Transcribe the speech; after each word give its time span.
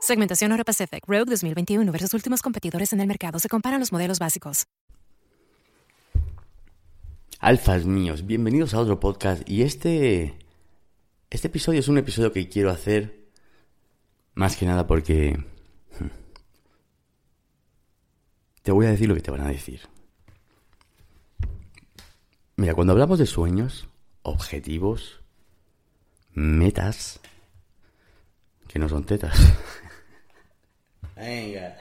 Segmentación 0.00 0.50
Euro 0.52 0.64
Pacific 0.64 1.04
Rogue 1.06 1.26
2021 1.26 1.92
versus 1.92 2.14
últimos 2.14 2.40
competidores 2.40 2.92
en 2.94 3.00
el 3.00 3.06
mercado. 3.06 3.38
Se 3.38 3.48
comparan 3.48 3.80
los 3.80 3.92
modelos 3.92 4.18
básicos. 4.18 4.66
Alfas 7.38 7.84
míos, 7.84 8.26
bienvenidos 8.26 8.72
a 8.72 8.80
otro 8.80 8.98
podcast. 8.98 9.48
Y 9.48 9.62
este. 9.62 10.38
Este 11.28 11.48
episodio 11.48 11.80
es 11.80 11.88
un 11.88 11.98
episodio 11.98 12.32
que 12.32 12.48
quiero 12.48 12.70
hacer. 12.70 13.28
Más 14.34 14.56
que 14.56 14.64
nada 14.64 14.86
porque. 14.86 15.36
hmm, 15.98 16.06
Te 18.62 18.72
voy 18.72 18.86
a 18.86 18.90
decir 18.90 19.06
lo 19.06 19.14
que 19.14 19.20
te 19.20 19.30
van 19.30 19.42
a 19.42 19.48
decir. 19.48 19.82
Mira, 22.56 22.74
cuando 22.74 22.92
hablamos 22.94 23.18
de 23.18 23.26
sueños, 23.26 23.86
objetivos, 24.22 25.20
metas, 26.32 27.20
que 28.66 28.78
no 28.78 28.88
son 28.88 29.04
tetas. 29.04 29.38
Venga. 31.20 31.76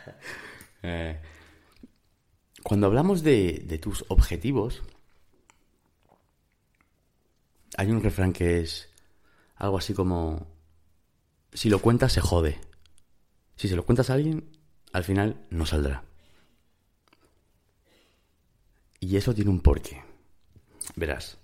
Eh, 0.84 1.18
Cuando 2.62 2.88
hablamos 2.88 3.24
de, 3.24 3.80
tus 3.82 4.04
objetivos, 4.10 4.84
hay 7.78 7.90
un 7.90 8.04
refrán 8.04 8.34
que 8.34 8.60
es 8.60 8.90
algo 9.56 9.78
así 9.78 9.94
como, 9.94 10.48
si 11.54 11.70
lo 11.70 11.80
cuentas 11.80 12.12
se 12.14 12.22
jode. 12.22 12.60
Si 13.56 13.68
se 13.68 13.76
lo 13.76 13.86
cuentas 13.86 14.10
a 14.10 14.14
alguien, 14.14 14.58
al 14.94 15.04
final 15.04 15.46
no 15.50 15.66
saldrá. 15.66 16.04
Y 19.00 19.16
eso 19.16 19.34
tiene 19.34 19.52
un 19.52 19.62
porqué. 19.62 20.04
Verás. 20.96 21.38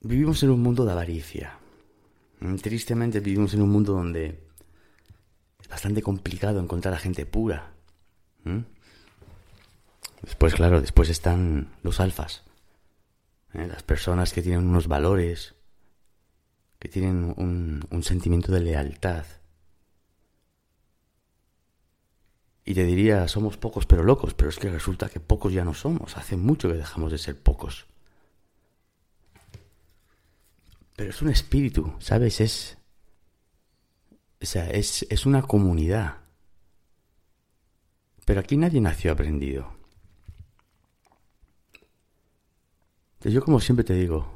Vivimos 0.00 0.42
en 0.42 0.50
un 0.50 0.62
mundo 0.62 0.84
de 0.84 0.92
avaricia. 0.92 1.58
Tristemente 2.62 3.20
vivimos 3.20 3.54
en 3.54 3.62
un 3.62 3.70
mundo 3.70 3.94
donde 3.94 4.44
es 5.64 5.68
bastante 5.68 6.02
complicado 6.02 6.60
encontrar 6.60 6.92
a 6.92 6.98
gente 6.98 7.24
pura. 7.24 7.72
Después, 10.20 10.54
claro, 10.54 10.82
después 10.82 11.08
están 11.08 11.68
los 11.82 12.00
alfas. 12.00 12.42
¿eh? 13.54 13.66
Las 13.66 13.82
personas 13.82 14.34
que 14.34 14.42
tienen 14.42 14.66
unos 14.66 14.88
valores, 14.88 15.54
que 16.78 16.90
tienen 16.90 17.34
un 17.34 18.02
sentimiento 18.02 18.52
de 18.52 18.60
lealtad. 18.60 19.24
Y 22.66 22.74
te 22.74 22.84
diría, 22.84 23.26
somos 23.26 23.56
pocos 23.56 23.86
pero 23.86 24.02
locos, 24.02 24.34
pero 24.34 24.50
es 24.50 24.58
que 24.58 24.70
resulta 24.70 25.08
que 25.08 25.18
pocos 25.18 25.50
ya 25.50 25.64
no 25.64 25.72
somos. 25.72 26.18
Hace 26.18 26.36
mucho 26.36 26.68
que 26.68 26.74
dejamos 26.74 27.10
de 27.10 27.16
ser 27.16 27.38
pocos. 27.38 27.86
Pero 30.94 31.08
es 31.08 31.22
un 31.22 31.30
espíritu, 31.30 31.94
¿sabes? 32.00 32.42
Es. 32.42 32.76
O 34.42 34.46
sea, 34.46 34.68
es, 34.70 35.06
es 35.08 35.26
una 35.26 35.42
comunidad. 35.42 36.18
Pero 38.24 38.40
aquí 38.40 38.56
nadie 38.56 38.80
nació 38.80 39.12
aprendido. 39.12 39.72
Yo 43.20 43.42
como 43.42 43.58
siempre 43.58 43.84
te 43.84 43.94
digo, 43.94 44.34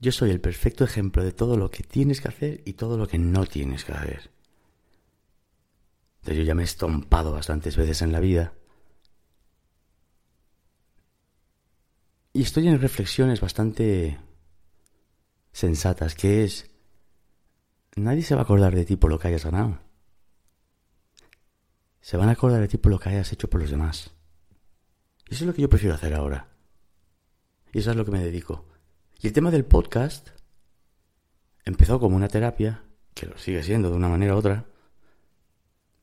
yo 0.00 0.10
soy 0.10 0.30
el 0.30 0.40
perfecto 0.40 0.82
ejemplo 0.82 1.22
de 1.22 1.32
todo 1.32 1.56
lo 1.56 1.70
que 1.70 1.84
tienes 1.84 2.20
que 2.20 2.28
hacer 2.28 2.62
y 2.64 2.72
todo 2.72 2.98
lo 2.98 3.06
que 3.06 3.18
no 3.18 3.46
tienes 3.46 3.84
que 3.84 3.92
hacer. 3.92 4.30
Entonces 6.16 6.38
yo 6.38 6.42
ya 6.42 6.54
me 6.56 6.62
he 6.62 6.64
estompado 6.64 7.32
bastantes 7.32 7.76
veces 7.76 8.02
en 8.02 8.10
la 8.10 8.18
vida. 8.18 8.52
Y 12.32 12.42
estoy 12.42 12.66
en 12.66 12.80
reflexiones 12.80 13.40
bastante 13.40 14.18
sensatas, 15.52 16.14
que 16.14 16.44
es, 16.44 16.70
nadie 17.96 18.22
se 18.22 18.34
va 18.34 18.42
a 18.42 18.44
acordar 18.44 18.74
de 18.74 18.84
ti 18.84 18.96
por 18.96 19.10
lo 19.10 19.18
que 19.18 19.28
hayas 19.28 19.44
ganado. 19.44 19.78
Se 22.00 22.16
van 22.16 22.28
a 22.28 22.32
acordar 22.32 22.60
de 22.60 22.68
ti 22.68 22.78
por 22.78 22.90
lo 22.90 22.98
que 22.98 23.10
hayas 23.10 23.32
hecho 23.32 23.48
por 23.48 23.60
los 23.60 23.70
demás. 23.70 24.10
Y 25.28 25.34
eso 25.34 25.44
es 25.44 25.48
lo 25.48 25.54
que 25.54 25.62
yo 25.62 25.68
prefiero 25.68 25.94
hacer 25.94 26.14
ahora. 26.14 26.48
Y 27.72 27.78
eso 27.78 27.90
es 27.90 27.96
lo 27.96 28.04
que 28.04 28.10
me 28.10 28.22
dedico. 28.22 28.66
Y 29.20 29.28
el 29.28 29.32
tema 29.32 29.50
del 29.50 29.64
podcast 29.64 30.30
empezó 31.64 32.00
como 32.00 32.16
una 32.16 32.28
terapia, 32.28 32.82
que 33.14 33.26
lo 33.26 33.38
sigue 33.38 33.62
siendo 33.62 33.90
de 33.90 33.96
una 33.96 34.08
manera 34.08 34.34
u 34.34 34.38
otra, 34.38 34.66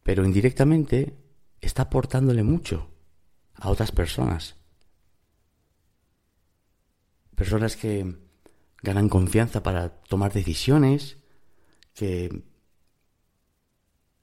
pero 0.03 0.25
indirectamente 0.25 1.15
está 1.62 1.83
aportándole 1.83 2.44
mucho 2.44 2.89
a 3.56 3.69
otras 3.69 3.92
personas. 3.92 4.56
Personas 7.35 7.75
que 7.75 8.15
ganan 8.81 9.09
confianza 9.09 9.62
para 9.62 9.89
tomar 9.89 10.33
decisiones, 10.33 11.19
que 11.94 12.44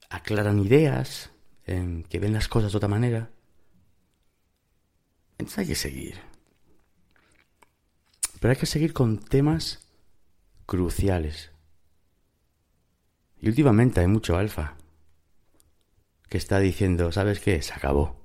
aclaran 0.09 0.59
ideas, 0.59 1.31
que 1.65 2.19
ven 2.19 2.33
las 2.33 2.47
cosas 2.47 2.71
de 2.71 2.77
otra 2.77 2.89
manera. 2.89 3.29
Entonces 5.37 5.59
hay 5.59 5.67
que 5.67 5.75
seguir. 5.75 6.15
Pero 8.39 8.51
hay 8.51 8.57
que 8.57 8.65
seguir 8.65 8.93
con 8.93 9.19
temas 9.19 9.87
cruciales. 10.65 11.51
Y 13.39 13.49
últimamente 13.49 13.99
hay 13.99 14.07
mucho 14.07 14.37
alfa 14.37 14.77
que 16.29 16.37
está 16.37 16.59
diciendo, 16.59 17.11
¿sabes 17.11 17.39
qué? 17.39 17.61
Se 17.61 17.73
acabó. 17.73 18.19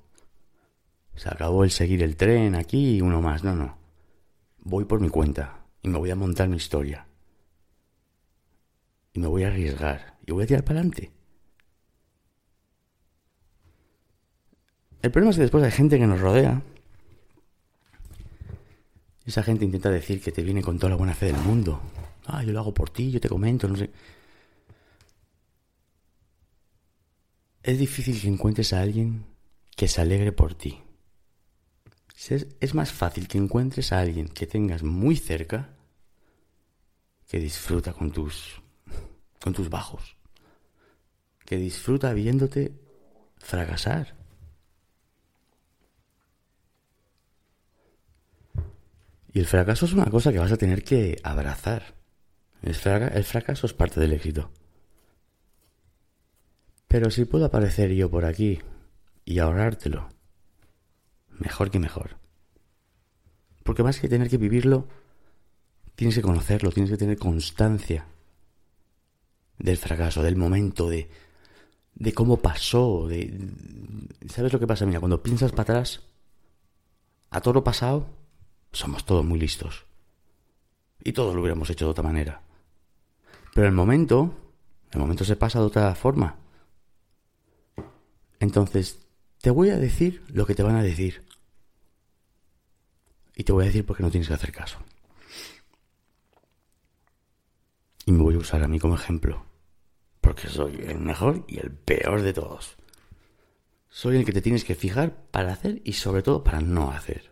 Se 1.14 1.28
acabó 1.28 1.64
el 1.64 1.70
seguir 1.70 2.02
el 2.02 2.16
tren 2.16 2.54
aquí 2.54 2.96
y 2.96 3.00
uno 3.00 3.20
más. 3.20 3.44
No, 3.44 3.54
no. 3.54 3.78
Voy 4.60 4.84
por 4.84 5.00
mi 5.00 5.08
cuenta 5.08 5.66
y 5.82 5.88
me 5.88 5.98
voy 5.98 6.10
a 6.10 6.16
montar 6.16 6.48
mi 6.48 6.56
historia. 6.56 7.06
Y 9.12 9.20
me 9.20 9.26
voy 9.26 9.44
a 9.44 9.48
arriesgar 9.48 10.18
y 10.26 10.32
voy 10.32 10.44
a 10.44 10.46
tirar 10.46 10.64
para 10.64 10.80
adelante. 10.80 11.12
El 15.02 15.10
problema 15.10 15.30
es 15.30 15.36
que 15.36 15.42
después 15.42 15.64
hay 15.64 15.72
gente 15.72 15.98
que 15.98 16.06
nos 16.06 16.20
rodea. 16.20 16.62
Esa 19.26 19.42
gente 19.42 19.64
intenta 19.64 19.90
decir 19.90 20.20
que 20.20 20.32
te 20.32 20.42
viene 20.42 20.62
con 20.62 20.78
toda 20.78 20.90
la 20.90 20.96
buena 20.96 21.14
fe 21.14 21.26
del 21.26 21.36
mundo. 21.36 21.80
Ah, 22.26 22.42
yo 22.44 22.52
lo 22.52 22.60
hago 22.60 22.72
por 22.72 22.90
ti, 22.90 23.10
yo 23.10 23.20
te 23.20 23.28
comento, 23.28 23.68
no 23.68 23.76
sé. 23.76 23.90
Es 27.62 27.78
difícil 27.78 28.20
que 28.20 28.28
encuentres 28.28 28.72
a 28.72 28.80
alguien 28.80 29.24
que 29.76 29.88
se 29.88 30.00
alegre 30.00 30.32
por 30.32 30.54
ti. 30.54 30.80
Es, 32.28 32.74
más 32.74 32.92
fácil 32.92 33.26
que 33.26 33.38
encuentres 33.38 33.92
a 33.92 34.00
alguien 34.00 34.28
que 34.28 34.46
tengas 34.46 34.84
muy 34.84 35.16
cerca 35.16 35.70
que 37.28 37.40
disfruta 37.40 37.92
con 37.92 38.12
tus 38.12 38.61
con 39.42 39.52
tus 39.52 39.68
bajos. 39.68 40.16
Que 41.44 41.56
disfruta 41.56 42.14
viéndote 42.14 42.72
fracasar. 43.36 44.14
Y 49.34 49.40
el 49.40 49.46
fracaso 49.46 49.86
es 49.86 49.92
una 49.92 50.06
cosa 50.06 50.32
que 50.32 50.38
vas 50.38 50.52
a 50.52 50.56
tener 50.56 50.84
que 50.84 51.18
abrazar. 51.22 51.94
El, 52.62 52.74
fracaso 52.74 53.66
es 53.66 53.72
parte 53.72 53.98
del 53.98 54.12
éxito. 54.12 54.50
Pero 56.86 57.10
si 57.10 57.24
puedo 57.24 57.46
aparecer 57.46 57.90
yo 57.92 58.10
por 58.10 58.24
aquí 58.24 58.60
y 59.24 59.38
ahorrártelo, 59.38 60.08
mejor 61.30 61.70
que 61.70 61.78
mejor. 61.78 62.18
Porque 63.64 63.82
más 63.82 63.98
que 63.98 64.08
tener 64.08 64.28
que 64.28 64.36
vivirlo, 64.36 64.86
tienes 65.96 66.14
que 66.14 66.22
conocerlo, 66.22 66.70
tienes 66.70 66.90
que 66.90 66.98
tener 66.98 67.16
constancia 67.16 68.06
del 69.62 69.78
fracaso, 69.78 70.22
del 70.22 70.36
momento, 70.36 70.90
de, 70.90 71.08
de 71.94 72.12
cómo 72.12 72.38
pasó, 72.38 73.06
de... 73.06 73.32
¿Sabes 74.28 74.52
lo 74.52 74.58
que 74.58 74.66
pasa? 74.66 74.84
Mira, 74.84 74.98
cuando 74.98 75.22
piensas 75.22 75.52
para 75.52 75.62
atrás, 75.62 76.02
a 77.30 77.40
todo 77.40 77.54
lo 77.54 77.64
pasado, 77.64 78.10
somos 78.72 79.06
todos 79.06 79.24
muy 79.24 79.38
listos. 79.38 79.86
Y 81.04 81.12
todos 81.12 81.34
lo 81.34 81.40
hubiéramos 81.40 81.70
hecho 81.70 81.84
de 81.84 81.92
otra 81.92 82.02
manera. 82.02 82.42
Pero 83.54 83.68
el 83.68 83.72
momento, 83.72 84.34
el 84.90 85.00
momento 85.00 85.24
se 85.24 85.36
pasa 85.36 85.60
de 85.60 85.66
otra 85.66 85.94
forma. 85.94 86.36
Entonces, 88.40 88.98
te 89.40 89.50
voy 89.50 89.70
a 89.70 89.78
decir 89.78 90.24
lo 90.28 90.44
que 90.44 90.56
te 90.56 90.64
van 90.64 90.74
a 90.74 90.82
decir. 90.82 91.24
Y 93.36 93.44
te 93.44 93.52
voy 93.52 93.62
a 93.62 93.66
decir 93.66 93.86
por 93.86 93.96
qué 93.96 94.02
no 94.02 94.10
tienes 94.10 94.26
que 94.26 94.34
hacer 94.34 94.50
caso. 94.50 94.78
Y 98.06 98.12
me 98.12 98.22
voy 98.22 98.34
a 98.34 98.38
usar 98.38 98.64
a 98.64 98.68
mí 98.68 98.80
como 98.80 98.96
ejemplo. 98.96 99.51
Porque 100.22 100.48
soy 100.48 100.76
el 100.86 101.00
mejor 101.00 101.44
y 101.48 101.58
el 101.58 101.70
peor 101.70 102.22
de 102.22 102.32
todos. 102.32 102.76
Soy 103.90 104.16
el 104.16 104.24
que 104.24 104.32
te 104.32 104.40
tienes 104.40 104.64
que 104.64 104.74
fijar 104.74 105.26
para 105.30 105.52
hacer 105.52 105.82
y 105.84 105.92
sobre 105.92 106.22
todo 106.22 106.42
para 106.42 106.62
no 106.62 106.90
hacer. 106.90 107.30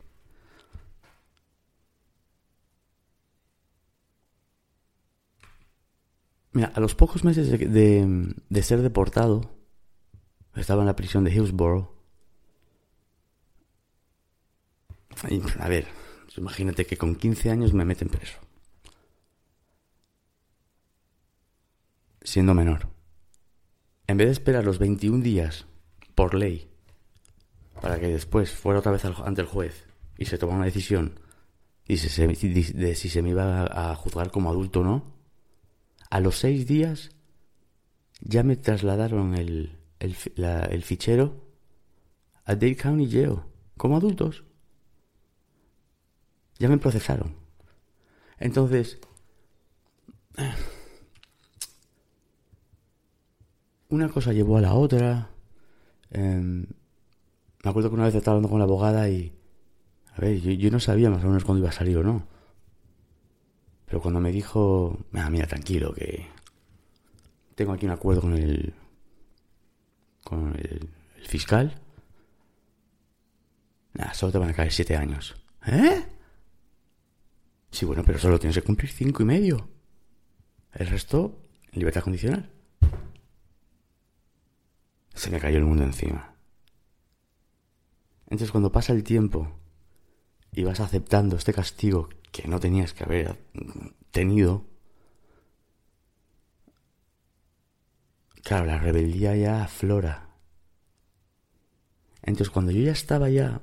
Mira, 6.53 6.73
a 6.75 6.81
los 6.81 6.95
pocos 6.97 7.25
meses 7.25 7.49
de, 7.49 8.63
ser 8.63 8.83
deportado, 8.83 9.57
estaba 10.57 10.83
en 10.83 10.87
la 10.87 10.97
prisión 10.97 11.23
de 11.25 11.33
Hillsborough. 11.33 11.89
a 15.61 15.69
ver, 15.69 15.87
imagínate 16.37 16.87
que 16.87 16.97
con 16.97 17.15
15 17.15 17.51
años 17.51 17.73
me 17.73 17.85
meten 17.85 18.09
preso. 18.09 18.50
Siendo 22.23 22.55
menor. 22.55 22.89
En 24.07 24.17
vez 24.17 24.29
de 24.29 24.33
esperar 24.33 24.65
los 24.65 24.79
21 24.79 25.23
días 25.23 25.67
por 26.15 26.35
ley 26.35 26.69
para 27.81 27.99
que 27.99 28.09
después 28.09 28.51
fuera 28.51 28.81
otra 28.81 28.93
vez 28.93 29.05
ante 29.05 29.41
el 29.41 29.47
juez 29.47 29.87
y 30.19 30.27
se 30.27 30.37
tomara 30.37 30.59
una 30.59 30.67
decisión 30.67 31.19
y 31.91 31.97
de 31.97 32.95
si 32.95 33.09
se 33.09 33.21
me 33.21 33.31
iba 33.31 33.65
a 33.65 33.95
juzgar 33.97 34.31
como 34.31 34.51
adulto 34.51 34.81
o 34.81 34.85
no, 34.85 35.05
a 36.09 36.21
los 36.21 36.39
seis 36.39 36.67
días 36.67 37.11
ya 38.21 38.45
me 38.45 38.55
trasladaron 38.55 39.35
el, 39.35 39.77
el, 39.99 40.83
fichero 40.85 41.49
a 42.45 42.55
Dade 42.55 42.77
County 42.77 43.11
Jail 43.11 43.41
como 43.77 43.97
adultos. 43.97 44.45
Ya 46.59 46.69
me 46.69 46.79
procesaron. 46.79 47.35
Entonces, 48.39 48.99
una 53.91 54.09
cosa 54.09 54.33
llevó 54.33 54.57
a 54.57 54.61
la 54.61 54.75
otra. 54.75 55.31
Em, 56.11 56.67
me 57.63 57.71
acuerdo 57.71 57.91
que 57.91 57.97
una 57.97 58.05
vez 58.05 58.15
estaba 58.15 58.37
hablando 58.37 58.49
con 58.49 58.59
la 58.59 58.65
abogada 58.65 59.09
y... 59.09 59.37
A 60.15 60.21
ver, 60.21 60.41
yo, 60.41 60.71
no 60.71 60.81
sabía 60.81 61.11
más 61.11 61.23
o 61.25 61.29
menos 61.29 61.45
cuándo 61.45 61.61
iba 61.61 61.69
a 61.71 61.73
salir 61.73 61.97
o 61.99 62.03
no. 62.03 62.27
Pero 63.87 64.01
cuando 64.01 64.21
me 64.21 64.33
dijo, 64.33 64.99
ah, 65.15 65.31
mira, 65.31 65.47
tranquilo, 65.47 65.93
que 65.95 66.27
tengo 67.55 67.73
aquí 67.73 67.87
un 67.87 67.93
acuerdo 67.93 68.23
con 68.23 68.35
el, 68.35 68.75
con 70.25 70.55
el, 70.57 70.89
fiscal, 71.27 71.81
nada, 73.95 74.15
solo 74.15 74.33
te 74.33 74.39
van 74.39 74.51
a 74.51 74.55
caer 74.55 74.73
siete 74.73 74.97
años. 74.97 75.37
¿Eh? 75.67 76.05
Sí, 77.71 77.85
bueno, 77.85 78.03
pero 78.05 78.19
solo 78.19 78.39
tienes 78.39 78.57
que 78.57 78.63
cumplir 78.63 78.91
cinco 78.91 79.23
y 79.23 79.27
medio. 79.27 79.69
El 80.73 80.89
resto, 80.89 81.39
libertad 81.73 82.03
condicional. 82.03 82.51
Se 85.15 85.31
me 85.31 85.41
cayó 85.41 85.59
el 85.59 85.65
mundo 85.65 85.85
encima. 85.85 86.35
Entonces, 88.25 88.51
cuando 88.51 88.73
pasa 88.73 88.93
el 88.93 89.03
tiempo 89.03 89.51
y 90.53 90.65
vas 90.65 90.81
aceptando 90.81 91.37
este 91.37 91.53
castigo 91.53 92.09
que 92.33 92.49
no 92.49 92.61
tenías 92.61 92.93
que 92.93 93.05
haber 93.05 93.37
tenido, 94.11 94.65
claro, 98.43 98.67
la 98.67 98.79
rebeldía 98.79 99.37
ya 99.37 99.65
aflora. 99.65 100.31
Entonces 102.23 102.51
cuando 102.51 102.73
yo 102.73 102.83
ya 102.83 102.93
estaba 102.93 103.29
ya 103.29 103.61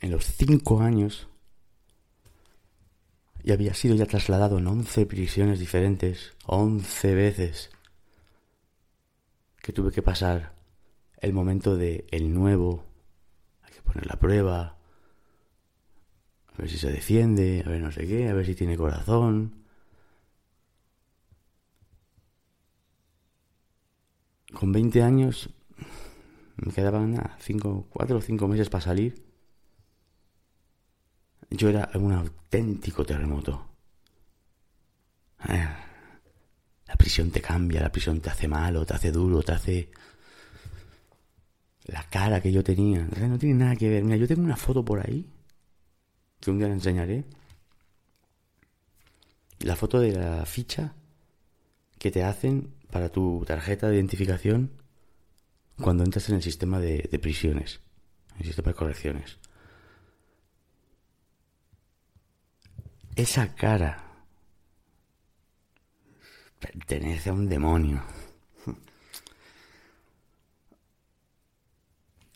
en 0.00 0.10
los 0.10 0.24
cinco 0.24 0.80
años 0.80 1.28
y 3.42 3.52
había 3.52 3.74
sido 3.74 3.94
ya 3.94 4.06
trasladado 4.06 4.58
en 4.58 4.66
once 4.66 5.06
prisiones 5.06 5.58
diferentes, 5.58 6.34
once 6.46 7.14
veces, 7.14 7.70
que 9.62 9.72
tuve 9.72 9.92
que 9.92 10.02
pasar 10.02 10.54
el 11.18 11.32
momento 11.32 11.76
de 11.76 12.06
el 12.10 12.32
nuevo, 12.34 12.84
hay 13.62 13.72
que 13.72 13.82
poner 13.82 14.06
la 14.06 14.16
prueba, 14.18 14.78
a 16.46 16.56
ver 16.58 16.68
si 16.70 16.78
se 16.78 16.90
defiende, 16.90 17.62
a 17.64 17.68
ver 17.70 17.80
no 17.80 17.92
sé 17.92 18.06
qué, 18.06 18.28
a 18.28 18.34
ver 18.34 18.46
si 18.46 18.54
tiene 18.54 18.76
corazón. 18.76 19.64
Con 24.52 24.72
20 24.72 25.02
años 25.02 25.50
me 26.56 26.72
quedaban 26.72 27.12
nada, 27.12 27.36
cinco, 27.40 27.86
cuatro 27.90 28.18
o 28.18 28.20
cinco 28.20 28.48
meses 28.48 28.68
para 28.68 28.82
salir. 28.82 29.24
Yo 31.50 31.68
era 31.68 31.90
un 31.94 32.12
auténtico 32.12 33.04
terremoto. 33.04 33.66
Ah, 35.38 35.89
prisión 37.00 37.30
te 37.30 37.40
cambia, 37.40 37.80
la 37.80 37.90
prisión 37.90 38.20
te 38.20 38.28
hace 38.28 38.46
malo, 38.46 38.84
te 38.84 38.94
hace 38.94 39.10
duro, 39.10 39.42
te 39.42 39.52
hace... 39.52 39.90
La 41.86 42.04
cara 42.08 42.40
que 42.42 42.52
yo 42.52 42.62
tenía, 42.62 43.04
no 43.04 43.38
tiene 43.38 43.54
nada 43.54 43.74
que 43.74 43.88
ver. 43.88 44.04
Mira, 44.04 44.16
yo 44.16 44.28
tengo 44.28 44.42
una 44.42 44.56
foto 44.56 44.84
por 44.84 45.00
ahí 45.00 45.26
que 46.38 46.50
un 46.50 46.58
día 46.58 46.68
le 46.68 46.74
enseñaré. 46.74 47.24
La 49.60 49.76
foto 49.76 49.98
de 49.98 50.12
la 50.12 50.44
ficha 50.44 50.94
que 51.98 52.10
te 52.10 52.22
hacen 52.22 52.74
para 52.90 53.08
tu 53.08 53.44
tarjeta 53.46 53.88
de 53.88 53.96
identificación 53.96 54.70
cuando 55.80 56.04
entras 56.04 56.28
en 56.28 56.36
el 56.36 56.42
sistema 56.42 56.78
de, 56.80 57.18
prisiones, 57.20 57.80
en 58.34 58.40
el 58.40 58.46
sistema 58.46 58.68
de 58.68 58.74
correcciones. 58.74 59.38
Esa 63.16 63.54
cara 63.54 64.09
pertenece 66.60 67.30
a 67.30 67.32
un 67.32 67.48
demonio. 67.48 68.02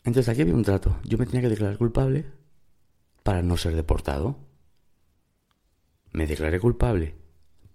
Entonces 0.03 0.29
aquí 0.29 0.41
había 0.41 0.55
un 0.55 0.63
trato. 0.63 0.99
Yo 1.03 1.17
me 1.17 1.25
tenía 1.25 1.41
que 1.41 1.49
declarar 1.49 1.77
culpable 1.77 2.25
para 3.23 3.41
no 3.41 3.57
ser 3.57 3.75
deportado. 3.75 4.37
Me 6.11 6.27
declaré 6.27 6.59
culpable 6.59 7.15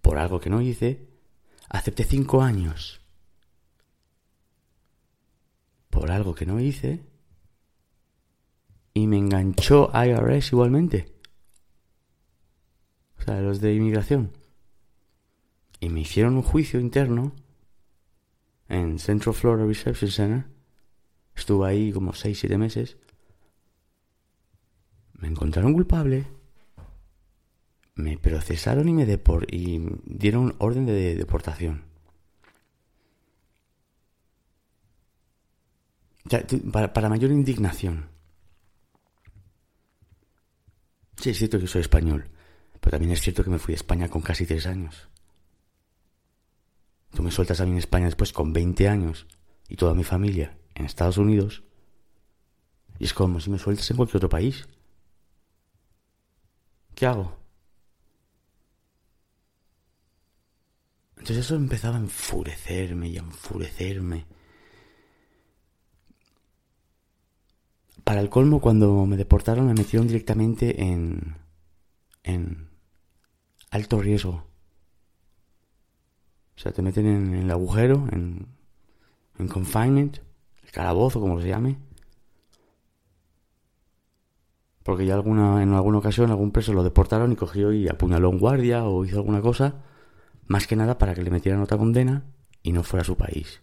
por 0.01 0.19
algo 0.19 0.41
que 0.41 0.51
no 0.51 0.61
hice. 0.61 1.09
Acepté 1.69 2.05
cinco 2.05 2.43
años 2.43 3.01
por 5.89 6.11
algo 6.11 6.35
que 6.35 6.47
no 6.47 6.61
hice. 6.61 7.05
Y 8.95 9.07
me 9.07 9.19
enganchó 9.19 9.91
IRS 9.93 10.53
igualmente. 10.53 11.13
O 13.19 13.23
sea, 13.23 13.41
los 13.41 13.61
de 13.61 13.75
inmigración. 13.75 14.40
Y 15.81 15.89
me 15.89 16.01
hicieron 16.01 16.37
un 16.37 16.43
juicio 16.43 16.79
interno 16.79 17.33
en 18.69 18.99
Central 18.99 19.35
Florida 19.35 19.67
Reception 19.67 20.11
Center 20.11 20.61
Estuve 21.41 21.69
ahí 21.69 21.91
como 21.91 22.13
6-7 22.13 22.59
meses. 22.59 22.99
Me 25.15 25.29
encontraron 25.29 25.73
culpable. 25.73 26.27
Me 27.95 28.19
procesaron 28.19 28.89
y 28.89 28.93
me 28.93 29.07
depor 29.07 29.47
y 29.53 29.81
dieron 30.05 30.55
orden 30.59 30.85
de 30.85 31.17
deportación. 31.17 31.85
Para, 36.71 36.93
para 36.93 37.09
mayor 37.09 37.31
indignación. 37.31 38.11
Sí, 41.17 41.31
es 41.31 41.39
cierto 41.39 41.59
que 41.59 41.67
soy 41.67 41.81
español, 41.81 42.31
pero 42.81 42.93
también 42.93 43.13
es 43.13 43.21
cierto 43.21 43.43
que 43.43 43.51
me 43.51 43.59
fui 43.59 43.73
a 43.73 43.77
España 43.77 44.09
con 44.09 44.23
casi 44.23 44.47
tres 44.47 44.67
años. 44.67 45.09
Tú 47.13 47.23
me 47.23 47.31
sueltas 47.31 47.61
a 47.61 47.65
mí 47.65 47.73
en 47.73 47.79
España 47.79 48.07
después 48.07 48.33
con 48.33 48.53
20 48.53 48.89
años 48.89 49.27
y 49.69 49.77
toda 49.77 49.95
mi 49.95 50.05
familia 50.05 50.59
en 50.75 50.85
Estados 50.87 51.19
Unidos 51.19 51.65
y 53.01 53.05
es 53.05 53.15
como 53.15 53.41
si 53.41 53.49
me 53.51 53.59
sueltas 53.59 53.91
en 53.91 53.97
cualquier 53.97 54.19
otro 54.19 54.29
país. 54.29 54.69
¿Qué 56.95 57.07
hago? 57.07 57.35
Entonces 61.17 61.39
eso 61.39 61.55
empezaba 61.55 61.97
a 61.97 62.01
enfurecerme 62.01 63.09
y 63.09 63.17
a 63.17 63.21
enfurecerme. 63.21 64.27
Para 68.05 68.21
el 68.21 68.29
colmo, 68.29 68.61
cuando 68.61 69.07
me 69.07 69.17
deportaron, 69.17 69.67
me 69.67 69.75
metieron 69.75 70.07
directamente 70.07 70.83
en. 70.83 71.37
en. 72.23 72.69
alto 73.71 74.01
riesgo. 74.03 74.50
O 76.61 76.63
sea, 76.63 76.73
te 76.73 76.83
meten 76.83 77.07
en, 77.07 77.35
el 77.37 77.51
agujero, 77.51 78.07
en. 78.13 78.47
en 79.39 79.49
confinement 79.49 80.19
calabozo, 80.73 81.19
como 81.19 81.41
se 81.41 81.49
llame. 81.49 81.79
Porque 84.83 85.07
ya 85.07 85.15
alguna, 85.15 85.63
en 85.63 85.73
alguna 85.73 85.97
ocasión 85.97 86.29
algún 86.29 86.51
preso 86.51 86.75
lo 86.75 86.85
deportaron 86.85 87.33
y 87.33 87.37
cogió 87.37 87.73
y 87.73 87.89
apuñaló 87.89 88.29
a 88.29 88.31
un 88.31 88.39
guardia 88.39 88.85
o 88.85 89.07
hizo 89.07 89.17
alguna 89.17 89.41
cosa, 89.41 89.83
más 90.49 90.67
que 90.67 90.77
nada 90.77 90.99
para 90.99 91.15
que 91.15 91.23
le 91.23 91.31
metieran 91.31 91.63
otra 91.63 91.79
condena 91.79 92.25
y 92.63 92.73
no 92.73 92.83
fuera 92.83 93.01
a 93.01 93.07
su 93.07 93.17
país 93.17 93.63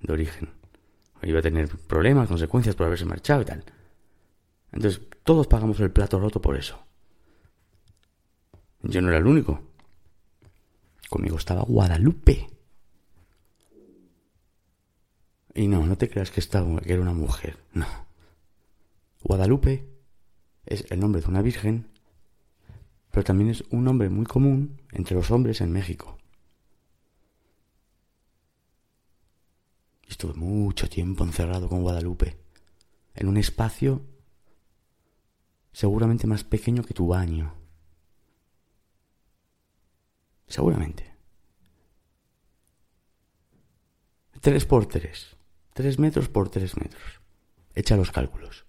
de 0.00 0.12
origen. 0.12 0.50
Iba 1.22 1.38
a 1.38 1.42
tener 1.42 1.68
problemas, 1.68 2.28
consecuencias 2.28 2.76
por 2.76 2.86
haberse 2.86 3.06
marchado 3.06 3.40
y 3.40 3.46
tal. 3.46 3.64
Entonces, 4.70 5.00
todos 5.22 5.46
pagamos 5.46 5.80
el 5.80 5.90
plato 5.90 6.20
roto 6.20 6.42
por 6.42 6.56
eso. 6.56 6.78
Yo 8.82 9.00
no 9.00 9.08
era 9.08 9.16
el 9.16 9.26
único. 9.26 9.73
Conmigo 11.14 11.36
estaba 11.36 11.62
Guadalupe. 11.62 12.48
Y 15.54 15.68
no, 15.68 15.86
no 15.86 15.96
te 15.96 16.10
creas 16.10 16.32
que, 16.32 16.40
estaba, 16.40 16.80
que 16.80 16.92
era 16.92 17.02
una 17.02 17.12
mujer, 17.12 17.56
no. 17.72 17.86
Guadalupe 19.22 19.88
es 20.66 20.84
el 20.90 20.98
nombre 20.98 21.22
de 21.22 21.28
una 21.28 21.40
virgen, 21.40 21.86
pero 23.12 23.22
también 23.22 23.50
es 23.50 23.62
un 23.70 23.84
nombre 23.84 24.08
muy 24.08 24.26
común 24.26 24.82
entre 24.90 25.14
los 25.14 25.30
hombres 25.30 25.60
en 25.60 25.70
México. 25.70 26.18
Estuve 30.08 30.34
mucho 30.34 30.88
tiempo 30.88 31.22
encerrado 31.22 31.68
con 31.68 31.82
Guadalupe, 31.82 32.36
en 33.14 33.28
un 33.28 33.36
espacio 33.36 34.02
seguramente 35.70 36.26
más 36.26 36.42
pequeño 36.42 36.82
que 36.82 36.92
tu 36.92 37.06
baño. 37.06 37.63
Seguramente. 40.46 41.14
Tres 44.40 44.66
por 44.66 44.86
tres. 44.86 45.36
Tres 45.72 45.98
metros 45.98 46.28
por 46.28 46.48
tres 46.48 46.76
metros. 46.76 47.20
Echa 47.74 47.96
los 47.96 48.10
cálculos. 48.10 48.64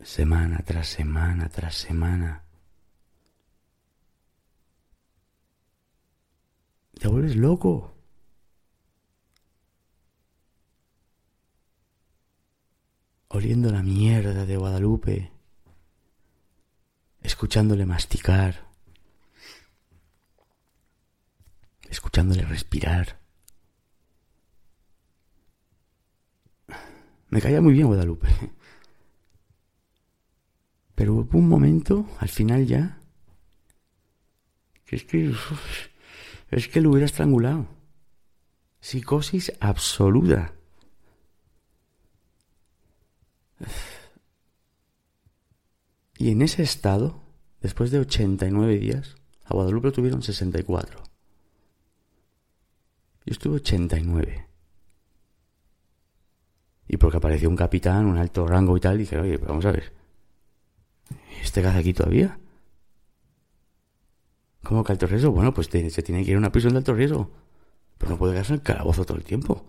Semana 0.00 0.62
tras 0.64 0.88
semana 0.88 1.48
tras 1.48 1.74
semana. 1.74 2.42
Te 6.98 7.06
vuelves 7.06 7.36
loco. 7.36 7.94
Oliendo 13.28 13.70
la 13.70 13.82
mierda 13.82 14.46
de 14.46 14.56
Guadalupe. 14.56 15.37
Escuchándole 17.28 17.84
masticar. 17.84 18.68
escuchándole 21.90 22.42
respirar. 22.42 23.18
Me 27.28 27.42
caía 27.42 27.60
muy 27.60 27.74
bien 27.74 27.86
Guadalupe. 27.86 28.28
Pero 30.94 31.16
hubo 31.16 31.38
un 31.38 31.48
momento, 31.50 32.08
al 32.18 32.30
final 32.30 32.66
ya, 32.66 32.98
que 34.86 34.96
es 34.96 35.04
que, 35.04 35.34
es 36.50 36.68
que 36.68 36.80
lo 36.80 36.90
hubiera 36.90 37.04
estrangulado. 37.04 37.66
Psicosis 38.80 39.52
absoluta. 39.60 40.54
Y 46.18 46.32
en 46.32 46.42
ese 46.42 46.64
estado, 46.64 47.20
después 47.60 47.92
de 47.92 48.00
89 48.00 48.76
días, 48.76 49.14
a 49.44 49.54
Guadalupe 49.54 49.92
tuvieron 49.92 50.20
64. 50.20 51.00
Yo 53.24 53.32
estuve 53.32 53.56
89. 53.56 54.48
Y 56.88 56.96
porque 56.96 57.18
apareció 57.18 57.48
un 57.48 57.54
capitán, 57.54 58.06
un 58.06 58.18
alto 58.18 58.48
rango 58.48 58.76
y 58.76 58.80
tal, 58.80 58.98
dije, 58.98 59.16
oye, 59.16 59.36
vamos 59.36 59.64
a 59.64 59.70
ver. 59.70 59.92
¿Este 61.40 61.62
caza 61.62 61.78
aquí 61.78 61.94
todavía? 61.94 62.40
¿Cómo 64.64 64.82
que 64.82 64.90
alto 64.90 65.06
riesgo? 65.06 65.30
Bueno, 65.30 65.54
pues 65.54 65.68
se 65.68 66.02
tiene 66.02 66.24
que 66.24 66.32
ir 66.32 66.36
a 66.36 66.40
una 66.40 66.50
prisión 66.50 66.72
de 66.72 66.78
alto 66.78 66.94
riesgo. 66.94 67.30
Pero 67.96 68.10
no 68.10 68.18
puede 68.18 68.32
quedarse 68.32 68.54
en 68.54 68.58
el 68.58 68.64
calabozo 68.64 69.04
todo 69.04 69.18
el 69.18 69.24
tiempo. 69.24 69.64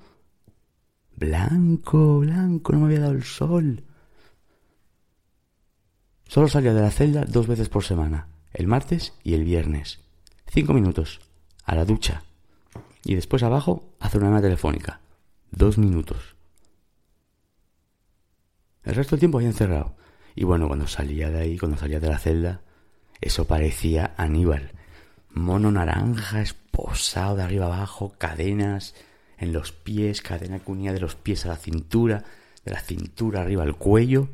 Blanco, 1.15 2.20
blanco, 2.20 2.74
no 2.74 2.79
me 2.79 2.86
había 2.86 3.01
dado 3.01 3.12
el 3.12 3.24
sol. 3.24 3.84
Solo 6.29 6.48
salía 6.48 6.75
de 6.75 6.81
la 6.81 6.91
celda 6.91 7.25
dos 7.25 7.48
veces 7.48 7.69
por 7.69 7.83
semana, 7.83 8.27
el 8.53 8.67
martes 8.67 9.13
y 9.24 9.33
el 9.33 9.43
viernes. 9.43 10.00
Cinco 10.45 10.74
minutos, 10.74 11.21
a 11.65 11.74
la 11.74 11.86
ducha. 11.86 12.21
Y 13.03 13.15
después 13.15 13.41
abajo, 13.41 13.95
hacer 14.00 14.21
una 14.21 14.27
llamada 14.27 14.43
telefónica. 14.43 15.01
Dos 15.50 15.79
minutos. 15.79 16.36
El 18.83 18.93
resto 18.93 19.15
del 19.15 19.21
tiempo 19.21 19.39
había 19.39 19.50
encerrado. 19.50 19.95
Y 20.36 20.43
bueno, 20.43 20.67
cuando 20.67 20.86
salía 20.86 21.31
de 21.31 21.39
ahí, 21.39 21.57
cuando 21.57 21.79
salía 21.79 22.00
de 22.00 22.09
la 22.09 22.19
celda, 22.19 22.62
eso 23.21 23.48
parecía 23.48 24.13
Aníbal. 24.15 24.74
Mono 25.31 25.71
naranja, 25.71 26.43
esposado 26.43 27.38
de 27.38 27.41
arriba 27.41 27.65
abajo, 27.65 28.13
cadenas 28.19 28.93
en 29.39 29.51
los 29.51 29.71
pies, 29.71 30.21
cadena 30.21 30.59
que 30.59 30.71
unía 30.71 30.93
de 30.93 31.00
los 31.00 31.15
pies 31.15 31.48
a 31.48 31.50
la 31.50 31.57
cintura, 31.57 32.24
de 32.63 32.71
la 32.71 32.81
cintura 32.81 33.41
arriba 33.41 33.63
al 33.63 33.77
cuello. 33.77 34.29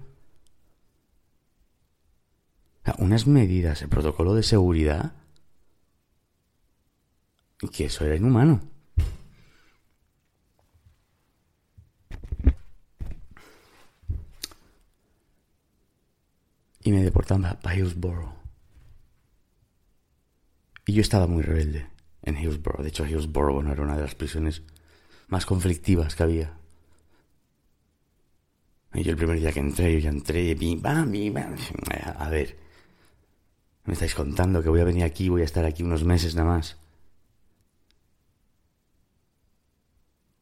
Unas 2.99 3.27
medidas, 3.27 3.81
el 3.81 3.89
protocolo 3.89 4.35
de 4.35 4.43
seguridad 4.43 5.13
que 7.71 7.85
eso 7.85 8.05
era 8.05 8.15
inhumano. 8.15 8.61
Y 16.81 16.91
me 16.91 17.01
deportaron 17.01 17.45
a 17.45 17.75
Hillsborough. 17.75 18.35
Y 20.85 20.93
yo 20.93 21.01
estaba 21.01 21.25
muy 21.25 21.41
rebelde 21.41 21.87
en 22.21 22.37
Hillsborough. 22.37 22.83
De 22.83 22.89
hecho, 22.89 23.07
Hillsborough 23.07 23.63
no 23.63 23.71
era 23.71 23.81
una 23.81 23.95
de 23.95 24.03
las 24.03 24.13
prisiones 24.13 24.61
más 25.27 25.47
conflictivas 25.47 26.15
que 26.15 26.23
había. 26.23 26.53
Y 28.93 29.03
yo 29.03 29.11
el 29.11 29.17
primer 29.17 29.39
día 29.39 29.51
que 29.51 29.59
entré, 29.59 29.93
yo 29.93 29.99
ya 29.99 30.09
entré, 30.09 30.53
bim, 30.53 30.79
bam, 30.81 31.11
bim, 31.11 31.35
A 31.37 32.29
ver. 32.29 32.64
Me 33.85 33.93
estáis 33.93 34.15
contando 34.15 34.63
que 34.63 34.69
voy 34.69 34.79
a 34.79 34.85
venir 34.85 35.03
aquí, 35.03 35.29
voy 35.29 35.41
a 35.41 35.45
estar 35.45 35.65
aquí 35.65 35.83
unos 35.83 36.03
meses 36.03 36.35
nada 36.35 36.49
más. 36.49 36.77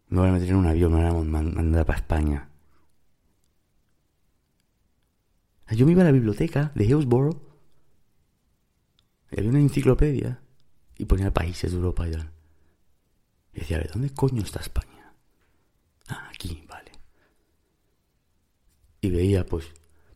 Me 0.07 0.19
voy 0.19 0.29
a 0.29 0.31
meter 0.31 0.49
en 0.49 0.55
un 0.55 0.67
avión, 0.67 0.93
me 0.93 1.03
van 1.03 1.35
a 1.35 1.41
mandar 1.41 1.85
para 1.85 1.99
España. 1.99 2.49
Yo 5.71 5.85
me 5.85 5.93
iba 5.93 6.03
a 6.03 6.05
la 6.05 6.11
biblioteca 6.11 6.71
de 6.75 6.85
Hillsborough 6.85 7.41
y 9.31 9.39
había 9.39 9.49
una 9.49 9.59
enciclopedia 9.59 10.39
y 10.97 11.05
ponía 11.05 11.33
países 11.33 11.71
de 11.71 11.77
Europa 11.77 12.07
y 12.07 12.11
tal. 12.11 12.31
Y 13.53 13.59
decía, 13.61 13.77
a 13.77 13.79
ver, 13.79 13.91
¿dónde 13.91 14.11
coño 14.11 14.43
está 14.43 14.59
España? 14.59 15.13
Ah, 16.07 16.29
aquí, 16.33 16.63
vale. 16.67 16.91
Y 19.01 19.09
veía, 19.09 19.45
pues, 19.45 19.65